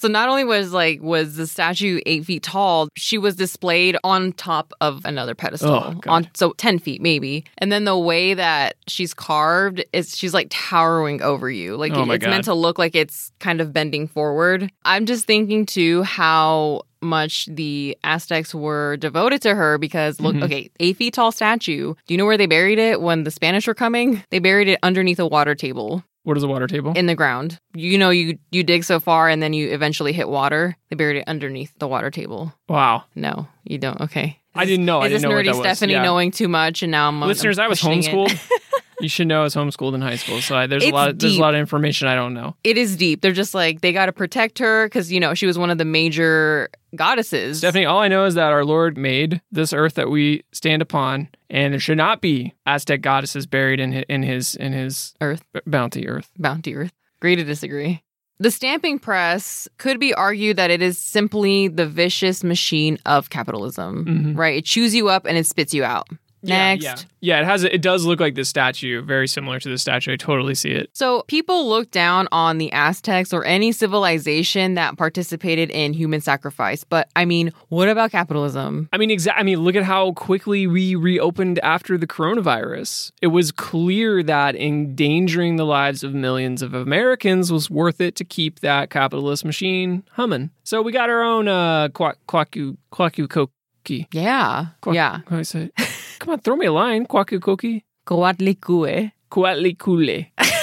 [0.00, 4.32] So not only was like was the statue eight feet tall, she was displayed on
[4.32, 5.70] top of another pedestal.
[5.74, 7.44] Oh, on so ten feet maybe.
[7.58, 11.76] And then the way that she's carved is she's like towering over you.
[11.76, 12.30] Like Oh, my it's God.
[12.30, 14.70] meant to look like it's kind of bending forward.
[14.86, 20.44] I'm just thinking too how much the Aztecs were devoted to her because look, Mhm.
[20.44, 21.94] okay, eight feet tall statue.
[22.06, 24.22] Do you know where they buried it when the Spanish were coming?
[24.30, 26.92] They buried it underneath a water table What is a water table?
[26.94, 27.58] in the ground.
[27.74, 30.76] You know, you you dig so far and then you eventually hit water.
[30.90, 32.52] They buried it underneath the water table.
[32.68, 33.04] wow.
[33.14, 34.00] No, you don't.
[34.02, 34.38] Okay.
[34.54, 34.98] I didn't know.
[35.00, 35.78] I Is didn't this know what nerdy that was.
[35.78, 36.02] Stephanie Yeah.
[36.02, 38.36] knowing too much and now I'm Listeners, I'm I was homeschooled.
[39.00, 41.08] you should know I was homeschooled in high school, so I, there's a lot.
[41.10, 42.56] Of, there's a lot of information I don't know.
[42.64, 43.20] It is deep.
[43.22, 45.78] They're just like they got to protect her because you know she was one of
[45.78, 47.58] the major goddesses.
[47.58, 51.28] Stephanie, all I know is that our Lord made this earth that we stand upon,
[51.48, 55.42] and there should not be Aztec goddesses buried in his, in his in his Earth.
[55.66, 56.30] bounty earth.
[56.38, 56.92] Bounty Earth.
[57.20, 58.02] Agree to disagree.
[58.38, 64.06] The stamping press could be argued that it is simply the vicious machine of capitalism,
[64.06, 64.38] Mhm.
[64.38, 64.56] right?
[64.56, 66.08] It chews you up and it spits you out.
[66.42, 66.84] Yeah, Next.
[66.84, 67.40] yeah, yeah.
[67.40, 67.64] It has.
[67.64, 70.12] It does look like this statue, very similar to the statue.
[70.12, 70.88] I totally see it.
[70.94, 76.82] So people look down on the Aztecs or any civilization that participated in human sacrifice.
[76.82, 78.88] But I mean, what about capitalism?
[78.92, 83.12] I mean, exa- I mean, look at how quickly we reopened after the coronavirus.
[83.20, 88.24] It was clear that endangering the lives of millions of Americans was worth it to
[88.24, 90.50] keep that capitalist machine humming.
[90.64, 94.06] So we got our own uh, quack quacku quacku koki.
[94.12, 94.66] Yeah.
[94.80, 95.18] Quack- yeah.
[95.26, 95.70] How do I say?
[95.76, 95.89] it?
[96.20, 97.06] Come on, throw me a line.
[97.06, 97.84] Quacku koki.
[98.06, 99.10] Coatlicue.
[99.30, 100.26] Coatlicule.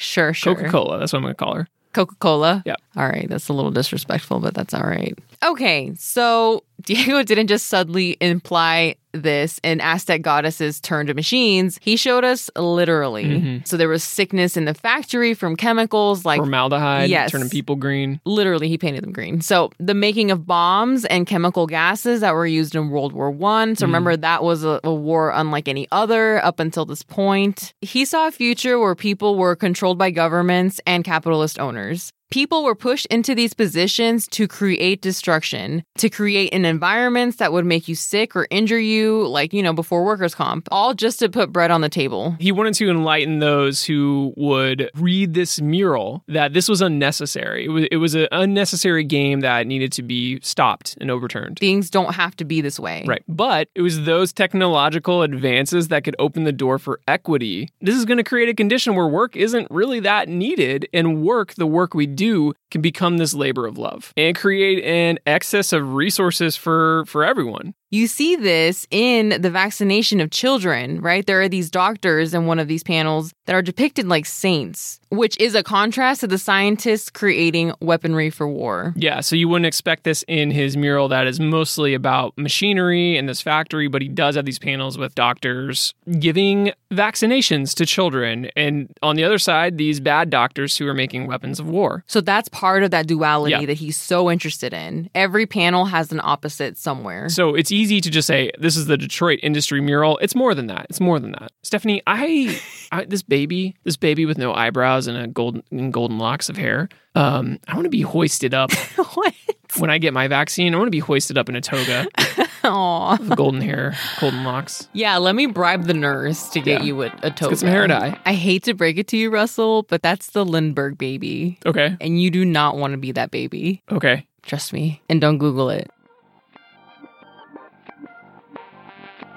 [0.00, 0.54] Sure, sure.
[0.54, 0.98] Coca Cola.
[0.98, 1.68] That's what I'm going to call her.
[1.92, 2.62] Coca Cola.
[2.64, 2.76] Yeah.
[2.96, 3.28] All right.
[3.28, 5.12] That's a little disrespectful, but that's all right.
[5.44, 5.92] Okay.
[5.96, 11.78] So Diego didn't just suddenly imply this and Aztec goddesses turned to machines.
[11.82, 13.24] He showed us literally.
[13.24, 13.66] Mhm.
[13.66, 17.32] So there was sickness in the factory from chemicals like Formaldehyde, yes.
[17.32, 18.20] turning people green.
[18.24, 22.46] literally he painted them green so the making of bombs and chemical gases that were
[22.46, 26.44] used in world war one so remember that was a, a war unlike any other
[26.44, 31.02] up until this point he saw a future where people were controlled by governments and
[31.04, 37.36] capitalist owners People were pushed into these positions to create destruction, to create an environments
[37.36, 40.94] that would make you sick or injure you, like, you know, before workers' comp, all
[40.94, 42.36] just to put bread on the table.
[42.40, 47.66] He wanted to enlighten those who would read this mural that this was unnecessary.
[47.66, 51.58] It was, it was an unnecessary game that needed to be stopped and overturned.
[51.58, 53.04] Things don't have to be this way.
[53.06, 53.22] Right.
[53.28, 57.70] But it was those technological advances that could open the door for equity.
[57.80, 61.54] This is going to create a condition where work isn't really that needed, and work,
[61.54, 65.94] the work we do, can become this labor of love and create an excess of
[65.94, 67.74] resources for, for everyone.
[67.92, 71.26] You see this in the vaccination of children, right?
[71.26, 75.36] There are these doctors in one of these panels that are depicted like saints, which
[75.40, 78.94] is a contrast to the scientists creating weaponry for war.
[78.96, 83.28] Yeah, so you wouldn't expect this in his mural that is mostly about machinery and
[83.28, 88.50] this factory, but he does have these panels with doctors giving vaccinations to children.
[88.54, 92.04] And on the other side, these bad doctors who are making weapons of war.
[92.06, 93.66] So that's part of that duality Yeah.
[93.66, 95.10] that he's so interested in.
[95.12, 97.28] Every panel has an opposite somewhere.
[97.28, 100.18] So it's easy to just say this is the Detroit industry mural.
[100.18, 100.86] It's more than that.
[100.90, 101.50] It's more than that.
[101.62, 102.60] Stephanie, I,
[102.92, 106.56] I this baby, this baby with no eyebrows and a golden and golden locks of
[106.56, 106.88] hair.
[107.14, 108.72] Um, I want to be hoisted up
[109.14, 109.34] what?
[109.78, 110.74] when I get my vaccine.
[110.74, 112.06] I want to be hoisted up in a toga
[112.64, 113.16] Aw.
[113.18, 114.88] with golden hair, golden locks.
[114.92, 116.86] Yeah, let me bribe the nurse to get Yeah.
[116.86, 117.50] you a, a toga.
[117.50, 118.18] get some hair dye.
[118.26, 121.58] I hate to break it to you, Russell, but that's the Lindbergh baby.
[121.66, 121.96] Okay.
[122.00, 123.82] And you do not want to be that baby.
[123.90, 124.26] Okay.
[124.42, 125.02] Trust me.
[125.08, 125.90] And don't Google it.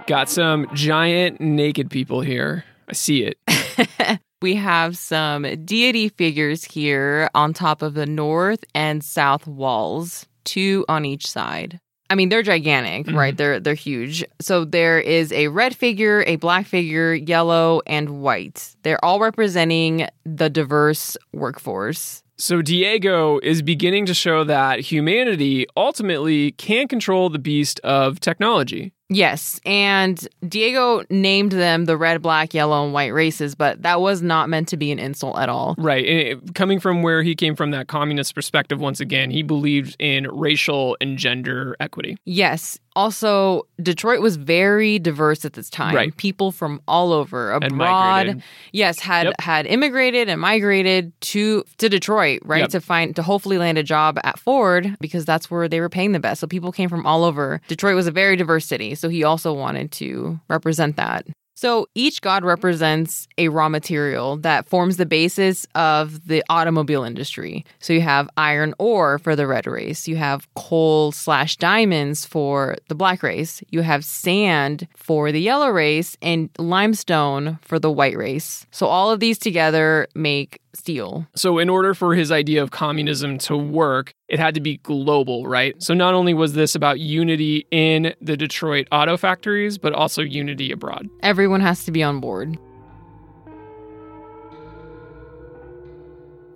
[0.05, 2.65] Got some giant naked people here.
[2.89, 3.37] I see it.
[4.41, 10.83] We have some deity figures here on top of the north and south walls, two
[10.89, 11.79] on each side.
[12.09, 13.15] I mean, they're gigantic, Mhm.
[13.15, 13.37] right?
[13.37, 14.25] They're they're huge.
[14.41, 18.75] So there is a red figure, a black figure, yellow, and white.
[18.83, 22.21] They're all representing the diverse workforce.
[22.37, 28.91] So Diego is beginning to show that humanity ultimately can control the beast of technology.
[29.13, 34.21] Yes, and Diego named them the red, black, yellow, and white races, but that was
[34.21, 35.75] not meant to be an insult at all.
[35.77, 36.05] Right.
[36.05, 40.27] It- coming from where he came from, that communist perspective, once again, he believed in
[40.31, 42.17] racial and gender equity.
[42.25, 42.79] Yes.
[42.95, 45.95] Also, Detroit was very diverse at this time.
[45.95, 46.15] Right.
[46.17, 48.41] People from all over abroad.
[48.71, 49.35] Yes, had Yep.
[49.41, 52.61] had immigrated and migrated to to Detroit, right?
[52.61, 52.69] Yep.
[52.69, 56.11] To find to hopefully land a job at Ford because that's where they were paying
[56.11, 56.41] the best.
[56.41, 57.61] So people came from all over.
[57.67, 61.25] Detroit was a very diverse city, so he also wanted to represent that.
[61.55, 67.65] So each god represents a raw material that forms the basis of the automobile industry.
[67.79, 72.77] So you have iron ore for the red race, you have coal slash diamonds for
[72.87, 78.17] the black race, you have sand for the yellow race, and limestone for the white
[78.17, 78.65] race.
[78.71, 81.27] So all of these together make steel.
[81.35, 85.47] So, in order for his idea of communism to work, it had to be global,
[85.47, 85.81] right?
[85.81, 90.71] So, not only was this about unity in the Detroit auto factories, but also unity
[90.71, 91.09] abroad.
[91.21, 92.57] Everyone has to be on board.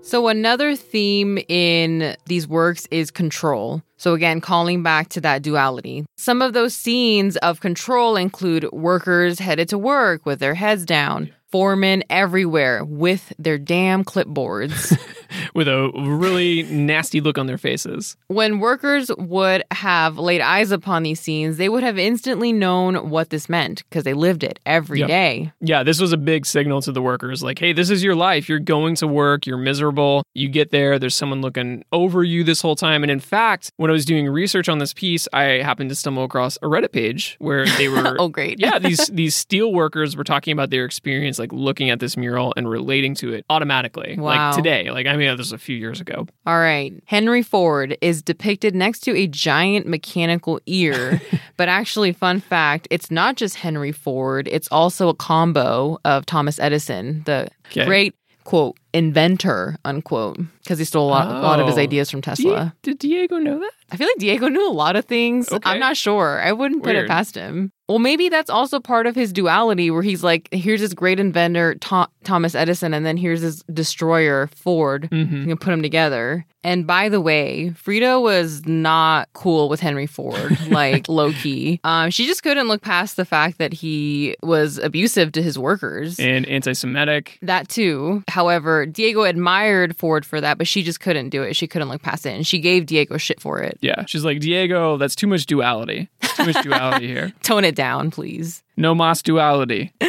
[0.07, 3.81] So, another theme in these works is control.
[3.97, 6.05] So, again, calling back to that duality.
[6.15, 11.33] Some of those scenes of control include workers headed to work with their heads down,
[11.49, 14.97] foremen everywhere with their damn clipboards.
[15.53, 18.15] with a really nasty look on their faces.
[18.27, 23.29] when workers would have laid eyes upon these scenes, they would have instantly known what
[23.29, 25.07] this meant because they lived it every Yep.
[25.07, 25.51] day.
[25.59, 28.47] Yeah, this was a big signal to the workers like, hey, this is your life.
[28.47, 30.23] You're going to work, you're miserable.
[30.33, 33.03] You get there, there's someone looking over you this whole time.
[33.03, 36.23] And in fact, when I was doing research on this piece, I happened to stumble
[36.23, 38.59] across a Reddit page where they were Oh, great.
[38.59, 42.53] yeah, these these steel workers were talking about their experience like looking at this mural
[42.57, 44.15] and relating to it automatically.
[44.17, 44.47] Wow.
[44.47, 44.91] Like today.
[44.91, 46.27] Like I mean, this was a few years ago.
[46.45, 46.93] All right.
[47.05, 51.21] Henry Ford is depicted next to a giant mechanical ear.
[51.57, 56.59] but actually, fun fact it's not just Henry Ford, it's also a combo of Thomas
[56.59, 57.85] Edison, the Okay.
[57.85, 58.15] great,
[58.45, 61.81] quote, inventor, unquote, because he stole a lot, a lot of his Oh.
[61.81, 62.73] ideas from Tesla.
[62.81, 63.71] Did Diego know that?
[63.91, 65.51] I feel like Diego knew a lot of things.
[65.51, 65.69] Okay.
[65.69, 66.41] I'm not sure.
[66.41, 67.71] I wouldn't put it past him.
[67.87, 71.75] Well, maybe that's also part of his duality where he's like, here's this great inventor,
[71.75, 75.07] Tho- Thomas Edison, and then here's this destroyer, Ford.
[75.09, 75.37] Mm-hmm.
[75.37, 76.45] You can put them together.
[76.65, 81.79] And by the way, Frida was not cool with Henry Ford, like low key.
[81.85, 86.19] Um, she just couldn't look past the fact that he was abusive to his workers.
[86.19, 87.39] And anti-Semitic.
[87.41, 88.21] That too.
[88.27, 91.55] However, Diego admired Ford for that, but she just couldn't do it.
[91.55, 92.35] She couldn't look past it.
[92.35, 93.76] And she gave Diego shit for it.
[93.81, 94.97] Yeah, she's like Diego.
[94.97, 96.09] That's too much duality.
[96.35, 97.33] Too much duality here.
[97.43, 98.63] Tone it down, please.
[98.75, 99.93] No mas duality.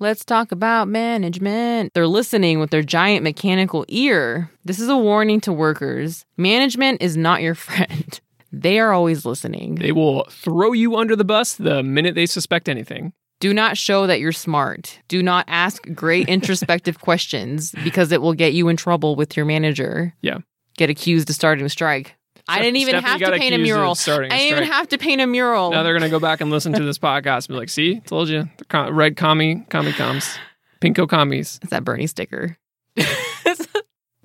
[0.00, 1.92] Let's talk about management.
[1.92, 4.48] They're listening with their giant mechanical ear.
[4.64, 6.24] This is a warning to workers.
[6.36, 8.20] Management is not your friend.
[8.52, 9.74] They are always listening.
[9.74, 13.12] They will throw you under the bus the minute they suspect anything.
[13.40, 14.98] Do not show that you're smart.
[15.08, 19.46] Do not ask great introspective questions because it will get you in trouble with your
[19.46, 20.14] manager.
[20.22, 20.38] Yeah.
[20.78, 22.14] Get accused of starting a strike.
[22.50, 23.94] I didn't even Stephanie have to paint a mural.
[23.94, 25.70] I a didn't even have to paint a mural.
[25.70, 28.30] Now they're gonna go back and listen to this podcast and be like, "See, told
[28.30, 30.38] you, the red commie, commie comes,
[30.80, 32.56] pinko commies." It's that Bernie sticker.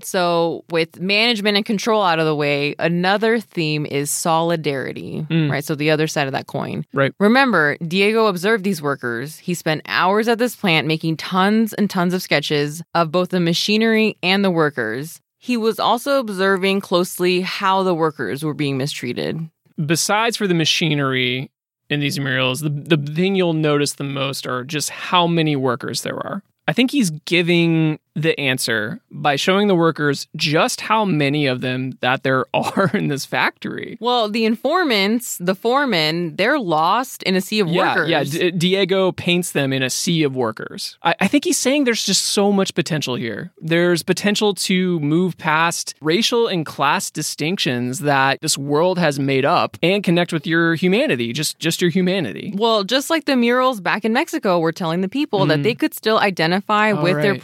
[0.05, 5.49] So, with management and control out of the way, another theme is solidarity, mm.
[5.49, 5.63] right?
[5.63, 6.85] So, the other side of that coin.
[6.93, 7.13] Right.
[7.19, 9.37] Remember, Diego observed these workers.
[9.37, 13.39] He spent hours at this plant making tons and tons of sketches of both the
[13.39, 15.19] machinery and the workers.
[15.43, 19.49] He was also observing closely how the workers were being mistreated.
[19.85, 21.51] Besides for the machinery
[21.89, 26.03] in these murals, the, the thing you'll notice the most are just how many workers
[26.03, 26.43] there are.
[26.69, 31.97] I think he's giving the answer by showing the workers just how many of them
[32.01, 33.97] that there are in this factory.
[33.99, 38.09] Well, the informants, the foremen, they're lost in a sea of Yeah, workers.
[38.09, 38.23] yeah.
[38.23, 40.97] D- Diego paints them in a sea of workers.
[41.03, 43.51] I-, I think he's saying there's just so much potential here.
[43.59, 49.77] There's potential to move past racial and class distinctions that this world has made up
[49.81, 52.53] and connect with your humanity, just just your humanity.
[52.55, 55.63] Well, just like the murals back in Mexico were telling the people that mm-hmm.
[55.63, 57.41] they could still identify Oh, with their right.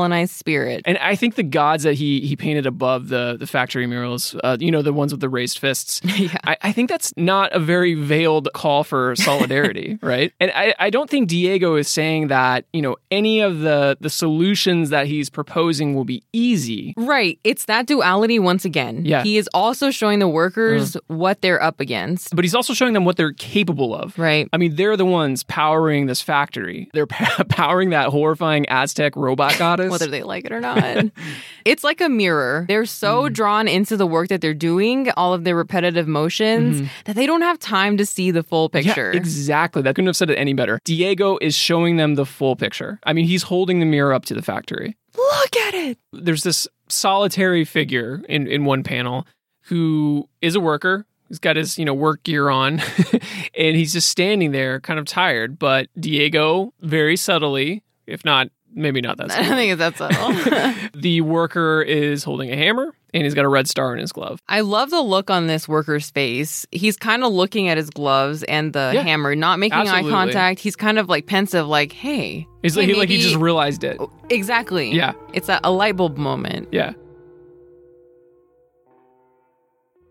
[0.00, 0.82] Pre-colonized spirit.
[0.84, 4.56] And I think the gods that he he painted above the the factory murals, uh,
[4.60, 6.00] you know, the ones with the raised fists.
[6.20, 6.36] Yeah.
[6.44, 10.34] I, I think that's not a very veiled call for solidarity, right?
[10.38, 14.10] And I, I don't think Diego is saying that you know any of the the
[14.10, 16.92] solutions that he's proposing will be easy.
[16.98, 17.38] Right.
[17.42, 19.06] It's that duality once again.
[19.06, 19.22] Yeah.
[19.22, 22.36] He is also showing the workers what they're up against.
[22.36, 24.18] But he's also showing them what they're capable of.
[24.18, 24.46] Right.
[24.52, 26.90] I mean, they're the ones powering this factory.
[26.92, 27.06] They're
[27.48, 29.89] powering that horrifying Aztec robot goddess.
[29.90, 31.06] Whether they like it or not.
[31.64, 32.64] it's like a mirror.
[32.68, 33.32] They're so mm.
[33.32, 36.86] drawn into the work that they're doing, all of their repetitive motions, mm-hmm.
[37.04, 39.10] that they don't have time to see the full picture.
[39.12, 39.82] Yeah, exactly.
[39.82, 40.80] That couldn't have said it any better.
[40.84, 42.98] Diego is showing them the full picture.
[43.04, 44.96] I mean, he's holding the mirror up to the factory.
[45.16, 45.98] Look at it.
[46.12, 49.26] There's this solitary figure in, in one panel
[49.62, 51.06] who is a worker.
[51.28, 52.82] He's got his, you know, work gear on
[53.54, 55.58] and he's just standing there kind of tired.
[55.58, 59.96] But Diego, very subtly, if not maybe not that I don't subtle, think it's that
[59.96, 60.90] subtle.
[61.00, 64.40] the worker is holding a hammer and he's got a red star in his glove.
[64.48, 66.64] I love the look on this worker's face.
[66.70, 70.10] He's kind of looking at his gloves and the Yeah, hammer, not making absolutely.
[70.10, 70.60] eye contact.
[70.60, 72.46] He's kind of like pensive, like, hey.
[72.62, 73.96] It's hey, like, he, like he just realized it.
[73.98, 74.92] Oh, exactly.
[74.92, 75.12] Yeah.
[75.32, 76.68] It's a, a light bulb moment.
[76.70, 76.92] Yeah.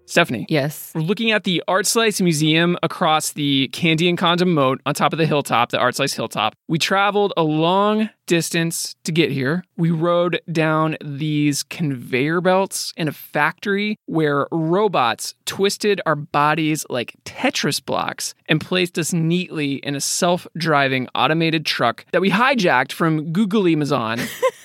[0.09, 0.47] Stephanie.
[0.49, 0.91] Yes.
[0.95, 5.13] We're looking at the Art Slice Museum across the Candy and Condom Moat on top
[5.13, 6.55] of the hilltop, the Art Slice Hilltop.
[6.67, 9.63] We traveled a long distance to get here.
[9.77, 17.15] We rode down these conveyor belts in a factory where robots twisted our bodies like
[17.25, 22.93] Tetris blocks and placed us neatly in a self driving automated truck that we hijacked
[22.93, 24.19] from Google Amazon.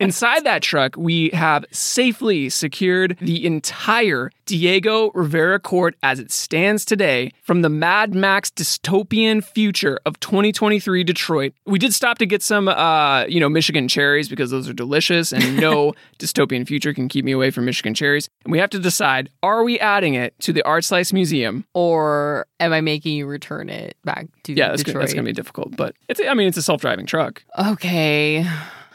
[0.00, 6.84] Inside that truck, we have safely secured the entire Diego Rivera Court as it stands
[6.84, 11.52] today from the Mad Max dystopian future of 2023 Detroit.
[11.64, 15.32] We did stop to get some, uh, you know, Michigan cherries because those are delicious,
[15.32, 18.28] and no dystopian future can keep me away from Michigan cherries.
[18.44, 21.64] And we have to decide: are we adding it to the Art Slice Museum?
[21.74, 24.94] Or am I making you return it back to Yeah, that's, Detroit?
[24.94, 26.20] gonna, that's gonna be difficult, but it's.
[26.20, 27.42] I mean, it's a self-driving truck.
[27.58, 28.46] Okay.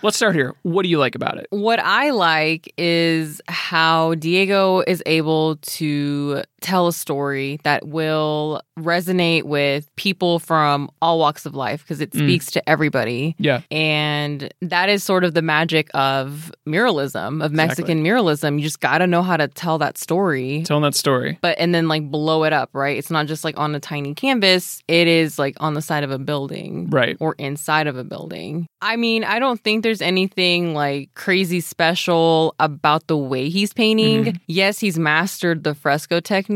[0.03, 0.55] Let's start here.
[0.63, 1.47] What do you like about it?
[1.51, 9.43] What I like is how Diego is able to tell a story that will resonate
[9.43, 12.19] with people from all walks of life because it Mm.
[12.19, 13.35] speaks to everybody.
[13.39, 13.61] Yeah.
[13.71, 18.57] And that is sort of the magic of muralism, of Mexican muralism.
[18.57, 20.63] You just got to know how to tell that story.
[20.65, 21.37] Telling that story.
[21.41, 22.97] But and then like blow it up, right?
[22.97, 26.11] It's not just like on a tiny canvas, it is like on the side of
[26.11, 27.17] a building Right.
[27.19, 28.67] or inside of a building.
[28.81, 34.25] I mean, I don't think there's anything like crazy special about the way he's painting.
[34.25, 34.37] Mm-hmm.
[34.47, 36.50] Yes, he's mastered the fresco technique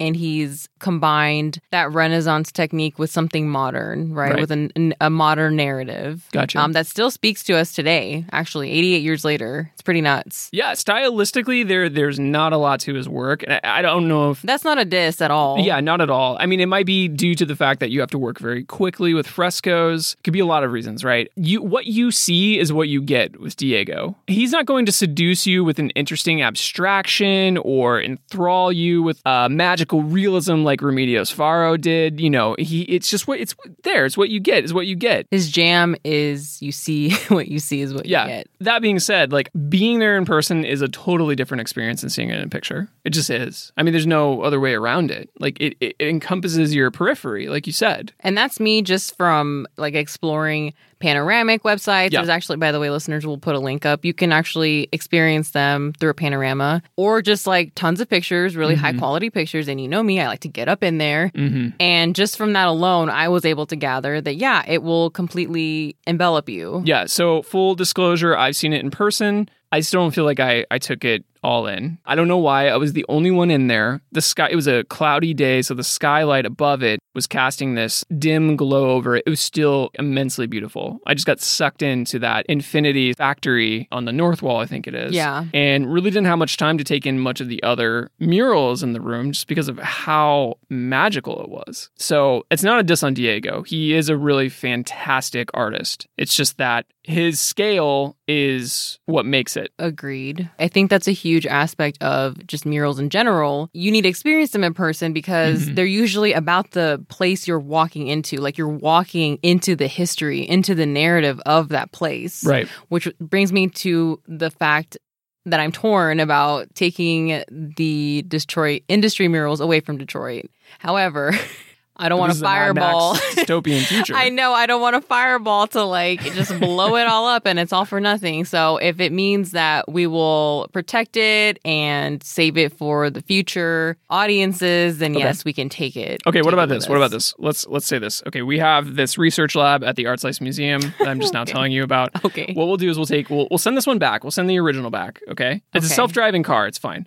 [0.00, 4.32] and he's combined that Renaissance technique with something modern, right?
[4.32, 4.40] Right.
[4.40, 6.28] With an, an- a modern narrative.
[6.32, 6.58] Gotcha.
[6.60, 9.70] Um, that still speaks to us today, actually, 88 years later.
[9.72, 10.48] It's pretty nuts.
[10.52, 14.30] Yeah, stylistically, there there's not a lot to his work, and I, I don't know
[14.32, 14.42] if.
[14.42, 15.58] That's not a diss at all.
[15.60, 16.36] Yeah, not at all.
[16.40, 18.64] I mean, it might be due to the fact that you have to work very
[18.64, 20.16] quickly with frescoes.
[20.24, 21.30] Could be a lot of reasons, right?
[21.36, 24.16] You what you see is what you get with Diego.
[24.26, 29.48] He's not going to seduce you with an interesting abstraction or enthrall you with uh,
[29.48, 32.20] magical realism like Remedios Varo did.
[32.20, 34.04] You know, he it's just what it's there.
[34.06, 34.64] It's what you get.
[34.64, 35.26] Is what you get.
[35.30, 38.22] His jam is you see what you see is what Yeah.
[38.24, 38.46] you get.
[38.60, 42.30] That being said, like being there in person is a totally different experience than seeing
[42.30, 42.88] it in a picture.
[43.04, 43.72] It just is.
[43.76, 45.30] I mean, there's no other way around it.
[45.38, 48.12] Like it, it, it encompasses your periphery, like you said.
[48.20, 52.12] And that's me just from like exploring panoramic websites.
[52.12, 52.20] Yeah.
[52.20, 54.04] There's actually, by the way, listeners will put a link up.
[54.04, 58.74] You can actually experience them through a panorama or just like tons of pictures, really
[58.74, 59.68] high quality pictures.
[59.68, 61.30] And you know me, I like to get up in there.
[61.34, 61.76] Mm-hmm.
[61.80, 65.96] And just from that alone, I was able to gather that, yeah, it will completely
[66.06, 66.82] envelop you.
[66.84, 67.06] Yeah.
[67.06, 69.48] So full disclosure, I've seen it in person.
[69.72, 71.96] I still don't feel like I, I took it all in.
[72.04, 72.66] I don't know why.
[72.68, 74.00] I was the only one in there.
[74.10, 78.04] The sky, it was a cloudy day, so the skylight above it was casting this
[78.18, 79.22] dim glow over it.
[79.26, 80.98] It was still immensely beautiful.
[81.06, 84.94] I just got sucked into that infinity factory on the north wall, I think it
[84.94, 85.14] is.
[85.14, 85.44] Yeah.
[85.54, 88.92] And really didn't have much time to take in much of the other murals in
[88.92, 91.90] the room just because of how magical it was.
[91.96, 93.62] So it's not a diss on Diego.
[93.62, 96.08] He is a really fantastic artist.
[96.18, 99.72] It's just that his scale is what makes it.
[99.78, 100.50] Agreed.
[100.58, 103.68] I think that's a huge aspect of just murals in general.
[103.74, 105.74] You need to experience them in person because Mhm.
[105.74, 108.36] they're usually about the place you're walking into.
[108.38, 112.42] Like you're walking into the history, into the narrative of that place.
[112.46, 112.68] Right.
[112.88, 114.96] Which brings me to the fact
[115.44, 120.46] that I'm torn about taking the Detroit industry murals away from Detroit.
[120.78, 121.32] However,
[121.98, 123.14] I don't want This a fireball.
[123.36, 124.14] dystopian future.
[124.14, 127.58] I know I don't want a fireball to like just blow it all up and
[127.58, 128.44] it's all for nothing.
[128.44, 133.96] So if it means that we will protect it and save it for the future
[134.10, 135.24] audiences, then Okay.
[135.24, 136.20] yes, we can take it.
[136.26, 136.88] Okay, what about it this?
[136.88, 137.32] What about this?
[137.38, 138.22] Let's let's say this.
[138.26, 141.44] Okay, we have this research lab at the Art Slice Museum that I'm just now
[141.54, 142.10] telling you about.
[142.24, 142.52] Okay.
[142.54, 144.24] What we'll do is we'll take we'll we'll send this one back.
[144.24, 145.20] We'll send the original back.
[145.30, 145.62] Okay.
[145.72, 146.66] It's a self-driving car.
[146.66, 147.06] It's fine.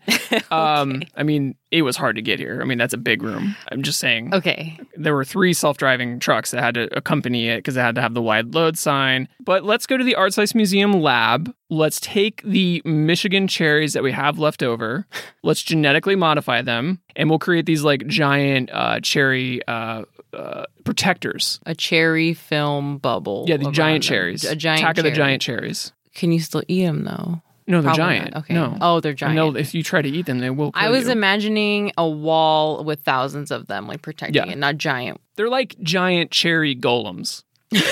[0.49, 2.59] Um, I mean, it was hard to get here.
[2.61, 3.55] I mean, that's a big room.
[3.71, 4.33] I'm just saying.
[4.33, 4.78] Okay.
[4.95, 8.13] There were three self-driving trucks that had to accompany it because it had to have
[8.13, 9.27] the wide load sign.
[9.39, 11.53] But let's go to the Art Slice Museum lab.
[11.69, 15.05] Let's take the Michigan cherries that we have left over.
[15.43, 20.03] Let's genetically modify them, and we'll create these like giant uh, cherry uh,
[20.33, 21.59] uh, protectors.
[21.65, 23.45] A cherry film bubble.
[23.47, 24.09] Yeah, the giant them.
[24.09, 24.43] cherries.
[24.43, 25.93] A giant Attack of the giant cherries.
[26.13, 27.41] Can you still eat them though?
[27.69, 28.33] No, they're Probably giant.
[28.33, 28.43] not.
[28.43, 28.53] Okay.
[28.55, 28.77] No.
[28.81, 29.35] Oh, they're giant.
[29.35, 30.71] they'll- if you try to eat them, they will.
[30.73, 31.11] I was you.
[31.11, 34.51] imagining a wall with thousands of them, like protecting Yeah.
[34.51, 35.21] it, not giant.
[35.35, 37.43] They're like giant cherry golems.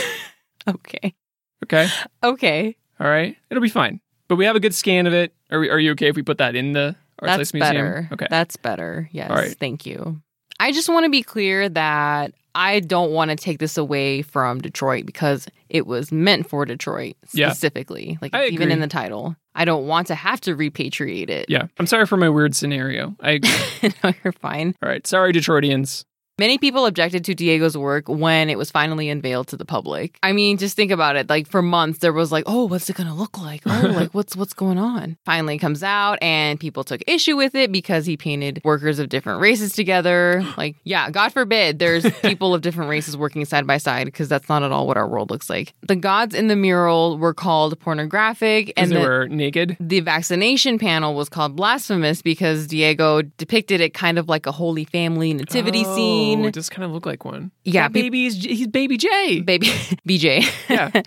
[0.67, 1.15] Okay.
[1.63, 1.87] Okay.
[2.23, 2.75] Okay.
[2.99, 3.37] All right.
[3.49, 4.01] It'll be fine.
[4.27, 5.33] But we have a good scan of it.
[5.49, 7.73] Are, we, are you okay if we put that in the Art That's Slice Museum?
[7.75, 8.09] better.
[8.11, 8.27] Okay.
[8.29, 9.09] That's better.
[9.13, 9.29] Yes.
[9.29, 9.55] All right.
[9.57, 10.21] Thank you.
[10.59, 14.59] I just want to be clear that I don't want to take this away from
[14.59, 17.49] Detroit because it was meant for Detroit Yeah.
[17.51, 18.17] specifically.
[18.21, 18.73] Like I it's even agree.
[18.73, 19.35] in the title.
[19.57, 21.47] I don't want to have to repatriate it.
[21.49, 21.67] yeah.
[21.79, 23.15] I'm sorry for my weird scenario.
[23.19, 23.91] I agree.
[24.03, 24.75] no, you're fine.
[24.83, 25.05] All right.
[25.05, 26.05] Sorry, Detroitians.
[26.39, 30.19] Many people objected to Diego's work when it was finally unveiled to the public.
[30.21, 31.27] I mean, just think about it.
[31.29, 33.63] Like for months there was like, "Oh, what's it going to look like?
[33.65, 37.71] Oh, like what's what's going on?" Finally comes out and people took issue with it
[37.71, 40.43] because he painted workers of different races together.
[40.57, 44.49] Like, yeah, god forbid there's people of different races working side by side because that's
[44.49, 45.73] not at all what our world looks like.
[45.87, 49.77] The gods in the mural were called pornographic and they the, were naked.
[49.79, 54.85] the vaccination panel was called blasphemous because Diego depicted it kind of like a holy
[54.85, 56.26] family nativity Oh, scene.
[56.35, 57.51] Oh, it does kind of look like one.
[57.63, 59.41] Yeah, baby he's baby J.
[59.41, 59.67] Baby
[60.07, 60.45] BJ.
[60.69, 61.01] Yeah.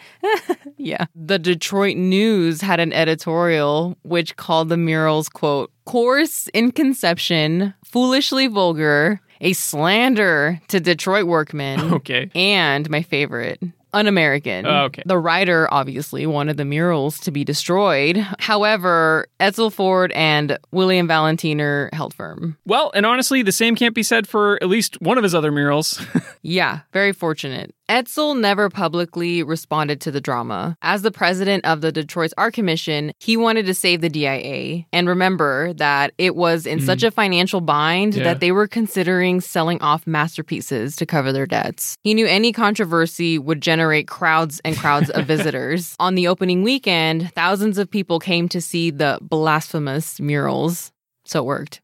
[0.77, 1.07] yeah.
[1.15, 8.47] The Detroit News had an editorial which called the murals, quote, coarse in conception, foolishly
[8.47, 12.31] vulgar, a slander to Detroit workmen, okay.
[12.35, 13.61] and my favorite,
[13.93, 14.67] un American.
[14.67, 15.03] Oh, okay.
[15.07, 18.17] The writer obviously wanted the murals to be destroyed.
[18.39, 22.57] However, Edsel Ford and William Valentiner held firm.
[22.67, 25.53] Well, and honestly, the same can't be said for at least one of his other
[25.53, 26.01] murals.
[26.43, 27.75] Yeah, very fortunate.
[27.91, 30.77] Edsel never publicly responded to the drama.
[30.81, 34.85] As the president of the Detroit Art Commission, he wanted to save the DIA.
[34.93, 37.09] And remember that it was in such mm-hmm.
[37.09, 38.23] a financial bind Yeah.
[38.23, 41.97] that they were considering selling off masterpieces to cover their debts.
[42.05, 45.97] He knew any controversy would generate crowds and crowds of visitors.
[45.99, 50.93] On the opening weekend, thousands of people came to see the blasphemous murals.
[51.25, 51.81] So it worked.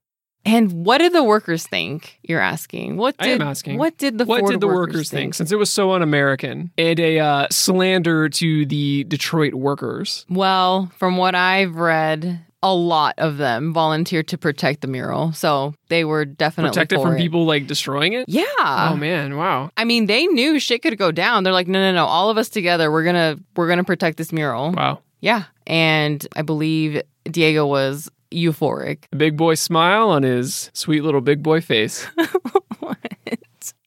[0.47, 2.19] And what did the workers think?
[2.23, 2.97] You're asking.
[2.97, 3.79] What I did am asking.
[3.79, 5.35] What did the what Ford did the workers, workers think?
[5.35, 10.25] Since it was so un-American and a uh, slander to the Detroit workers.
[10.31, 15.75] Well, from what I've read, a lot of them volunteered to protect the mural, so
[15.89, 18.29] they were definitely Protect it for from people like destroying it.
[18.29, 18.45] Yeah.
[18.57, 19.37] Oh man!
[19.37, 19.71] Wow.
[19.77, 21.43] I mean, they knew shit could go down.
[21.43, 24.33] They're like, no, no, no, all of us together, we're gonna we're gonna protect this
[24.33, 24.71] mural.
[24.73, 25.01] Wow.
[25.21, 29.05] Yeah, and I believe Diego was euphoric.
[29.17, 32.07] Big boy smile on his sweet little big boy face.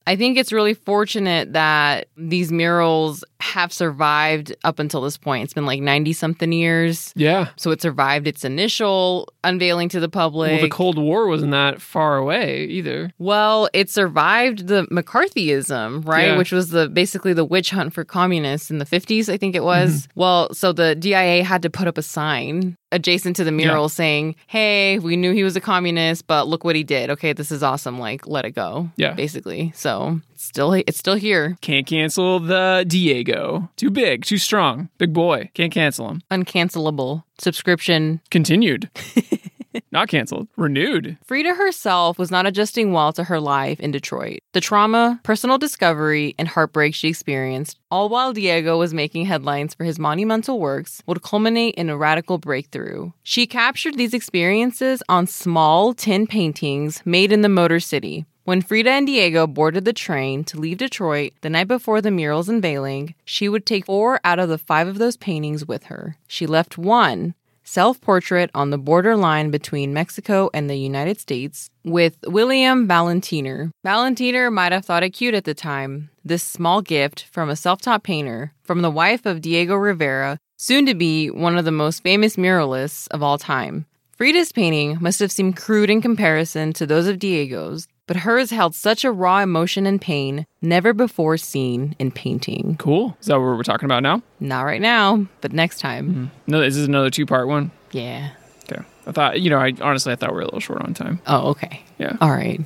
[0.09, 5.43] I think it's really fortunate that these murals have survived up until this point.
[5.43, 7.13] It's been like 90 something years.
[7.15, 7.49] Yeah.
[7.57, 10.53] So it survived its initial unveiling to the public.
[10.53, 13.11] Well, the Cold War wasn't that far away either.
[13.19, 16.29] Well, it survived the McCarthyism, right?
[16.29, 16.37] Yeah.
[16.37, 19.63] Which was the basically the witch hunt for communists in the 50s, I think it
[19.63, 20.07] was.
[20.07, 20.19] Mm-hmm.
[20.19, 24.35] Well, so the DIA had to put up a sign adjacent to the mural saying,
[24.47, 27.09] "Hey, we knew he was a communist, but look what he did.
[27.11, 27.99] Okay, this is awesome.
[27.99, 29.13] Like, let it go." Yeah.
[29.13, 29.71] basically.
[29.75, 33.69] So it's still it's still here, Can't cancel the Diego.
[33.75, 34.89] Too big, too strong.
[34.97, 35.49] Big boy.
[35.53, 36.21] Can't cancel him.
[36.31, 38.21] uncancelable subscription.
[38.31, 38.89] Continued.
[39.91, 40.47] Not canceled.
[40.57, 41.17] Renewed.
[41.25, 44.39] Frida herself was not adjusting well to her life in Detroit.
[44.53, 49.83] The trauma, personal discovery, and heartbreak she experienced, all while Diego was making headlines for
[49.83, 53.11] his monumental works, would culminate in a radical breakthrough.
[53.23, 58.25] She captured these experiences on small tin paintings made in the Motor City.
[58.49, 62.49] When Frida and Diego boarded the train to leave Detroit the night before the mural's
[62.49, 66.17] unveiling, she would take four out of the five of those paintings with her.
[66.27, 67.35] She left one
[67.69, 73.69] self portrait on the borderline between Mexico and the United States with William Valentiner.
[73.85, 76.09] Valentiner might have thought it cute at the time.
[76.25, 80.87] This small gift from a self taught painter, from the wife of Diego Rivera, soon
[80.87, 83.85] to be one of the most famous muralists of all time.
[84.17, 88.73] Frida's painting must have seemed crude in comparison to those of Diego's, but hers held
[88.73, 92.75] such a raw emotion and pain never before seen in painting.
[92.79, 93.15] Cool.
[93.21, 94.23] Is that what we're talking about now?
[94.39, 96.13] Not right now, but next time.
[96.13, 96.25] Hmm.
[96.47, 97.69] No, this is another two part one.
[97.91, 98.31] Yeah.
[98.63, 98.81] Okay.
[99.05, 101.21] I thought, you know, I honestly I thought we were a little short on time.
[101.27, 101.83] Oh, okay.
[101.99, 102.17] Yeah.
[102.19, 102.59] All right.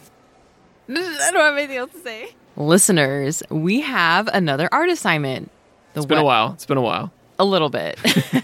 [0.89, 2.29] I don't have anything else to say.
[2.55, 5.51] Listeners, we have another art assignment.
[5.93, 6.53] The It's been a while.
[6.53, 7.11] It's been a while.
[7.37, 7.99] A little bit.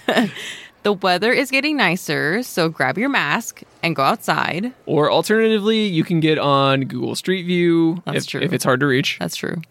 [0.84, 4.74] the weather is getting nicer, so grab your mask and go outside.
[4.86, 8.42] Or alternatively, you can get on Google Street View That's if, true.
[8.42, 9.18] if it's hard to reach.
[9.20, 9.62] That's true.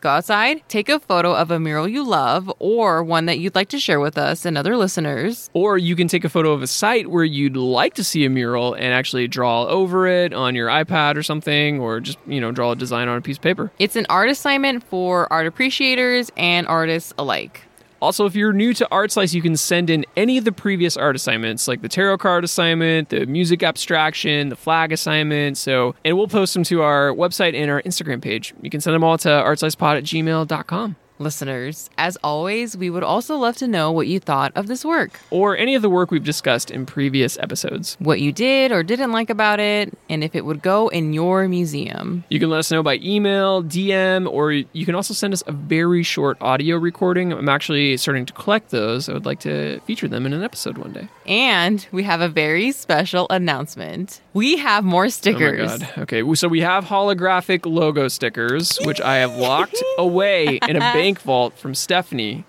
[0.00, 3.68] Go outside, take a photo of a mural you love or one that you'd like
[3.70, 5.50] to share with us and other listeners.
[5.54, 8.30] Or you can take a photo of a site where you'd like to see a
[8.30, 12.52] mural and actually draw over it on your iPad or something, or just, you know,
[12.52, 13.72] draw a design on a piece of paper.
[13.78, 17.62] It's an art assignment for art appreciators and artists alike.
[18.00, 20.96] Also, if you're new to Art Slice, you can send in any of the previous
[20.96, 25.58] art assignments, like the tarot card assignment, the music abstraction, the flag assignment.
[25.58, 28.54] So, and we'll post them to our website and our Instagram page.
[28.62, 30.96] You can send them all to artslicepod at gmail.com.
[31.18, 35.18] Listeners, as always, we would also love to know what you thought of this work,
[35.30, 37.96] Or any of the work we've discussed in previous episodes.
[37.98, 41.48] what you did or didn't like about it, and if it would go in your
[41.48, 42.24] museum.
[42.28, 45.52] You can let us know by email, DM, or you can also send us a
[45.52, 47.32] very short audio recording.
[47.32, 49.08] I'm actually starting to collect those.
[49.08, 51.08] I would like to feature them in an episode one day.
[51.26, 54.20] And we have a very special announcement.
[54.34, 55.70] We have more stickers.
[55.70, 55.98] Oh my god.
[55.98, 61.20] Okay, so we have holographic logo stickers, which I have locked away in a bank
[61.22, 62.44] vault from Stephanie.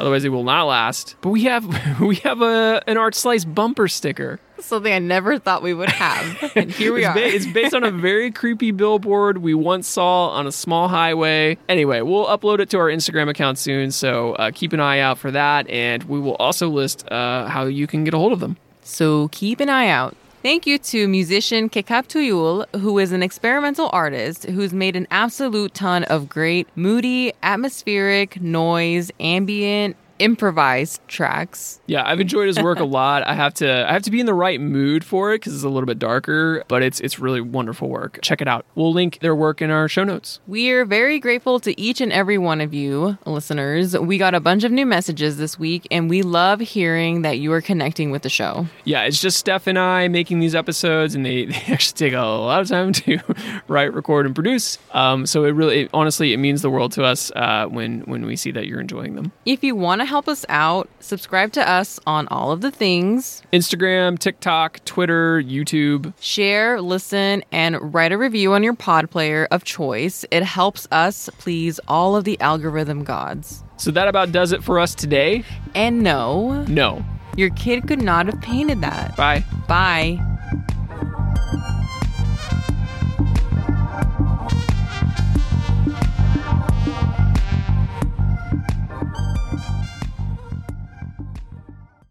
[0.00, 1.14] Otherwise, it will not last.
[1.20, 4.40] But we have we have a an art slice bumper sticker.
[4.58, 6.52] Something I never thought we would have.
[6.56, 7.14] And here we it's, are.
[7.14, 11.56] ba- it's based on a very creepy billboard we once saw on a small highway.
[11.68, 15.18] Anyway, we'll upload it to our Instagram account soon, so uh, keep an eye out
[15.18, 15.68] for that.
[15.68, 18.56] And we will also list uh, how you can get a hold of them.
[18.82, 20.16] So keep an eye out.
[20.44, 25.72] Thank you to musician Kekap Tuyul, who is an experimental artist who's made an absolute
[25.72, 31.80] ton of great, moody, atmospheric, noise, ambient, improvised tracks.
[31.86, 33.26] Yeah, I've enjoyed his work a lot.
[33.26, 35.64] I have to I have to be in the right mood for it because it's
[35.64, 38.18] a little bit darker, but it's it's really wonderful work.
[38.22, 38.64] Check it out.
[38.74, 40.40] We'll link their work in our show notes.
[40.46, 43.96] We're very grateful to each and every one of you listeners.
[43.98, 47.52] We got a bunch of new messages this week, and we love hearing that you
[47.52, 48.66] are connecting with the show.
[48.84, 52.20] Yeah, it's just Steph and I making these episodes, and they, they actually take a
[52.22, 53.18] lot of time to
[53.68, 54.78] write, record, and produce.
[54.92, 58.26] Um, so it really, it, honestly, it means the world to us uh, when when
[58.26, 59.32] we see that you're enjoying them.
[59.44, 63.42] If you want to help us out, subscribe to us on all of the things.
[63.52, 66.12] Instagram, TikTok, Twitter, YouTube.
[66.20, 70.24] Share, listen, and write a review on your pod player of choice.
[70.30, 73.64] It helps us please all of the algorithm gods.
[73.76, 75.44] So that about does it for us today.
[75.74, 77.04] And no, No.
[77.36, 79.16] your kid could not have painted that.
[79.16, 79.44] Bye.
[79.66, 80.20] Bye.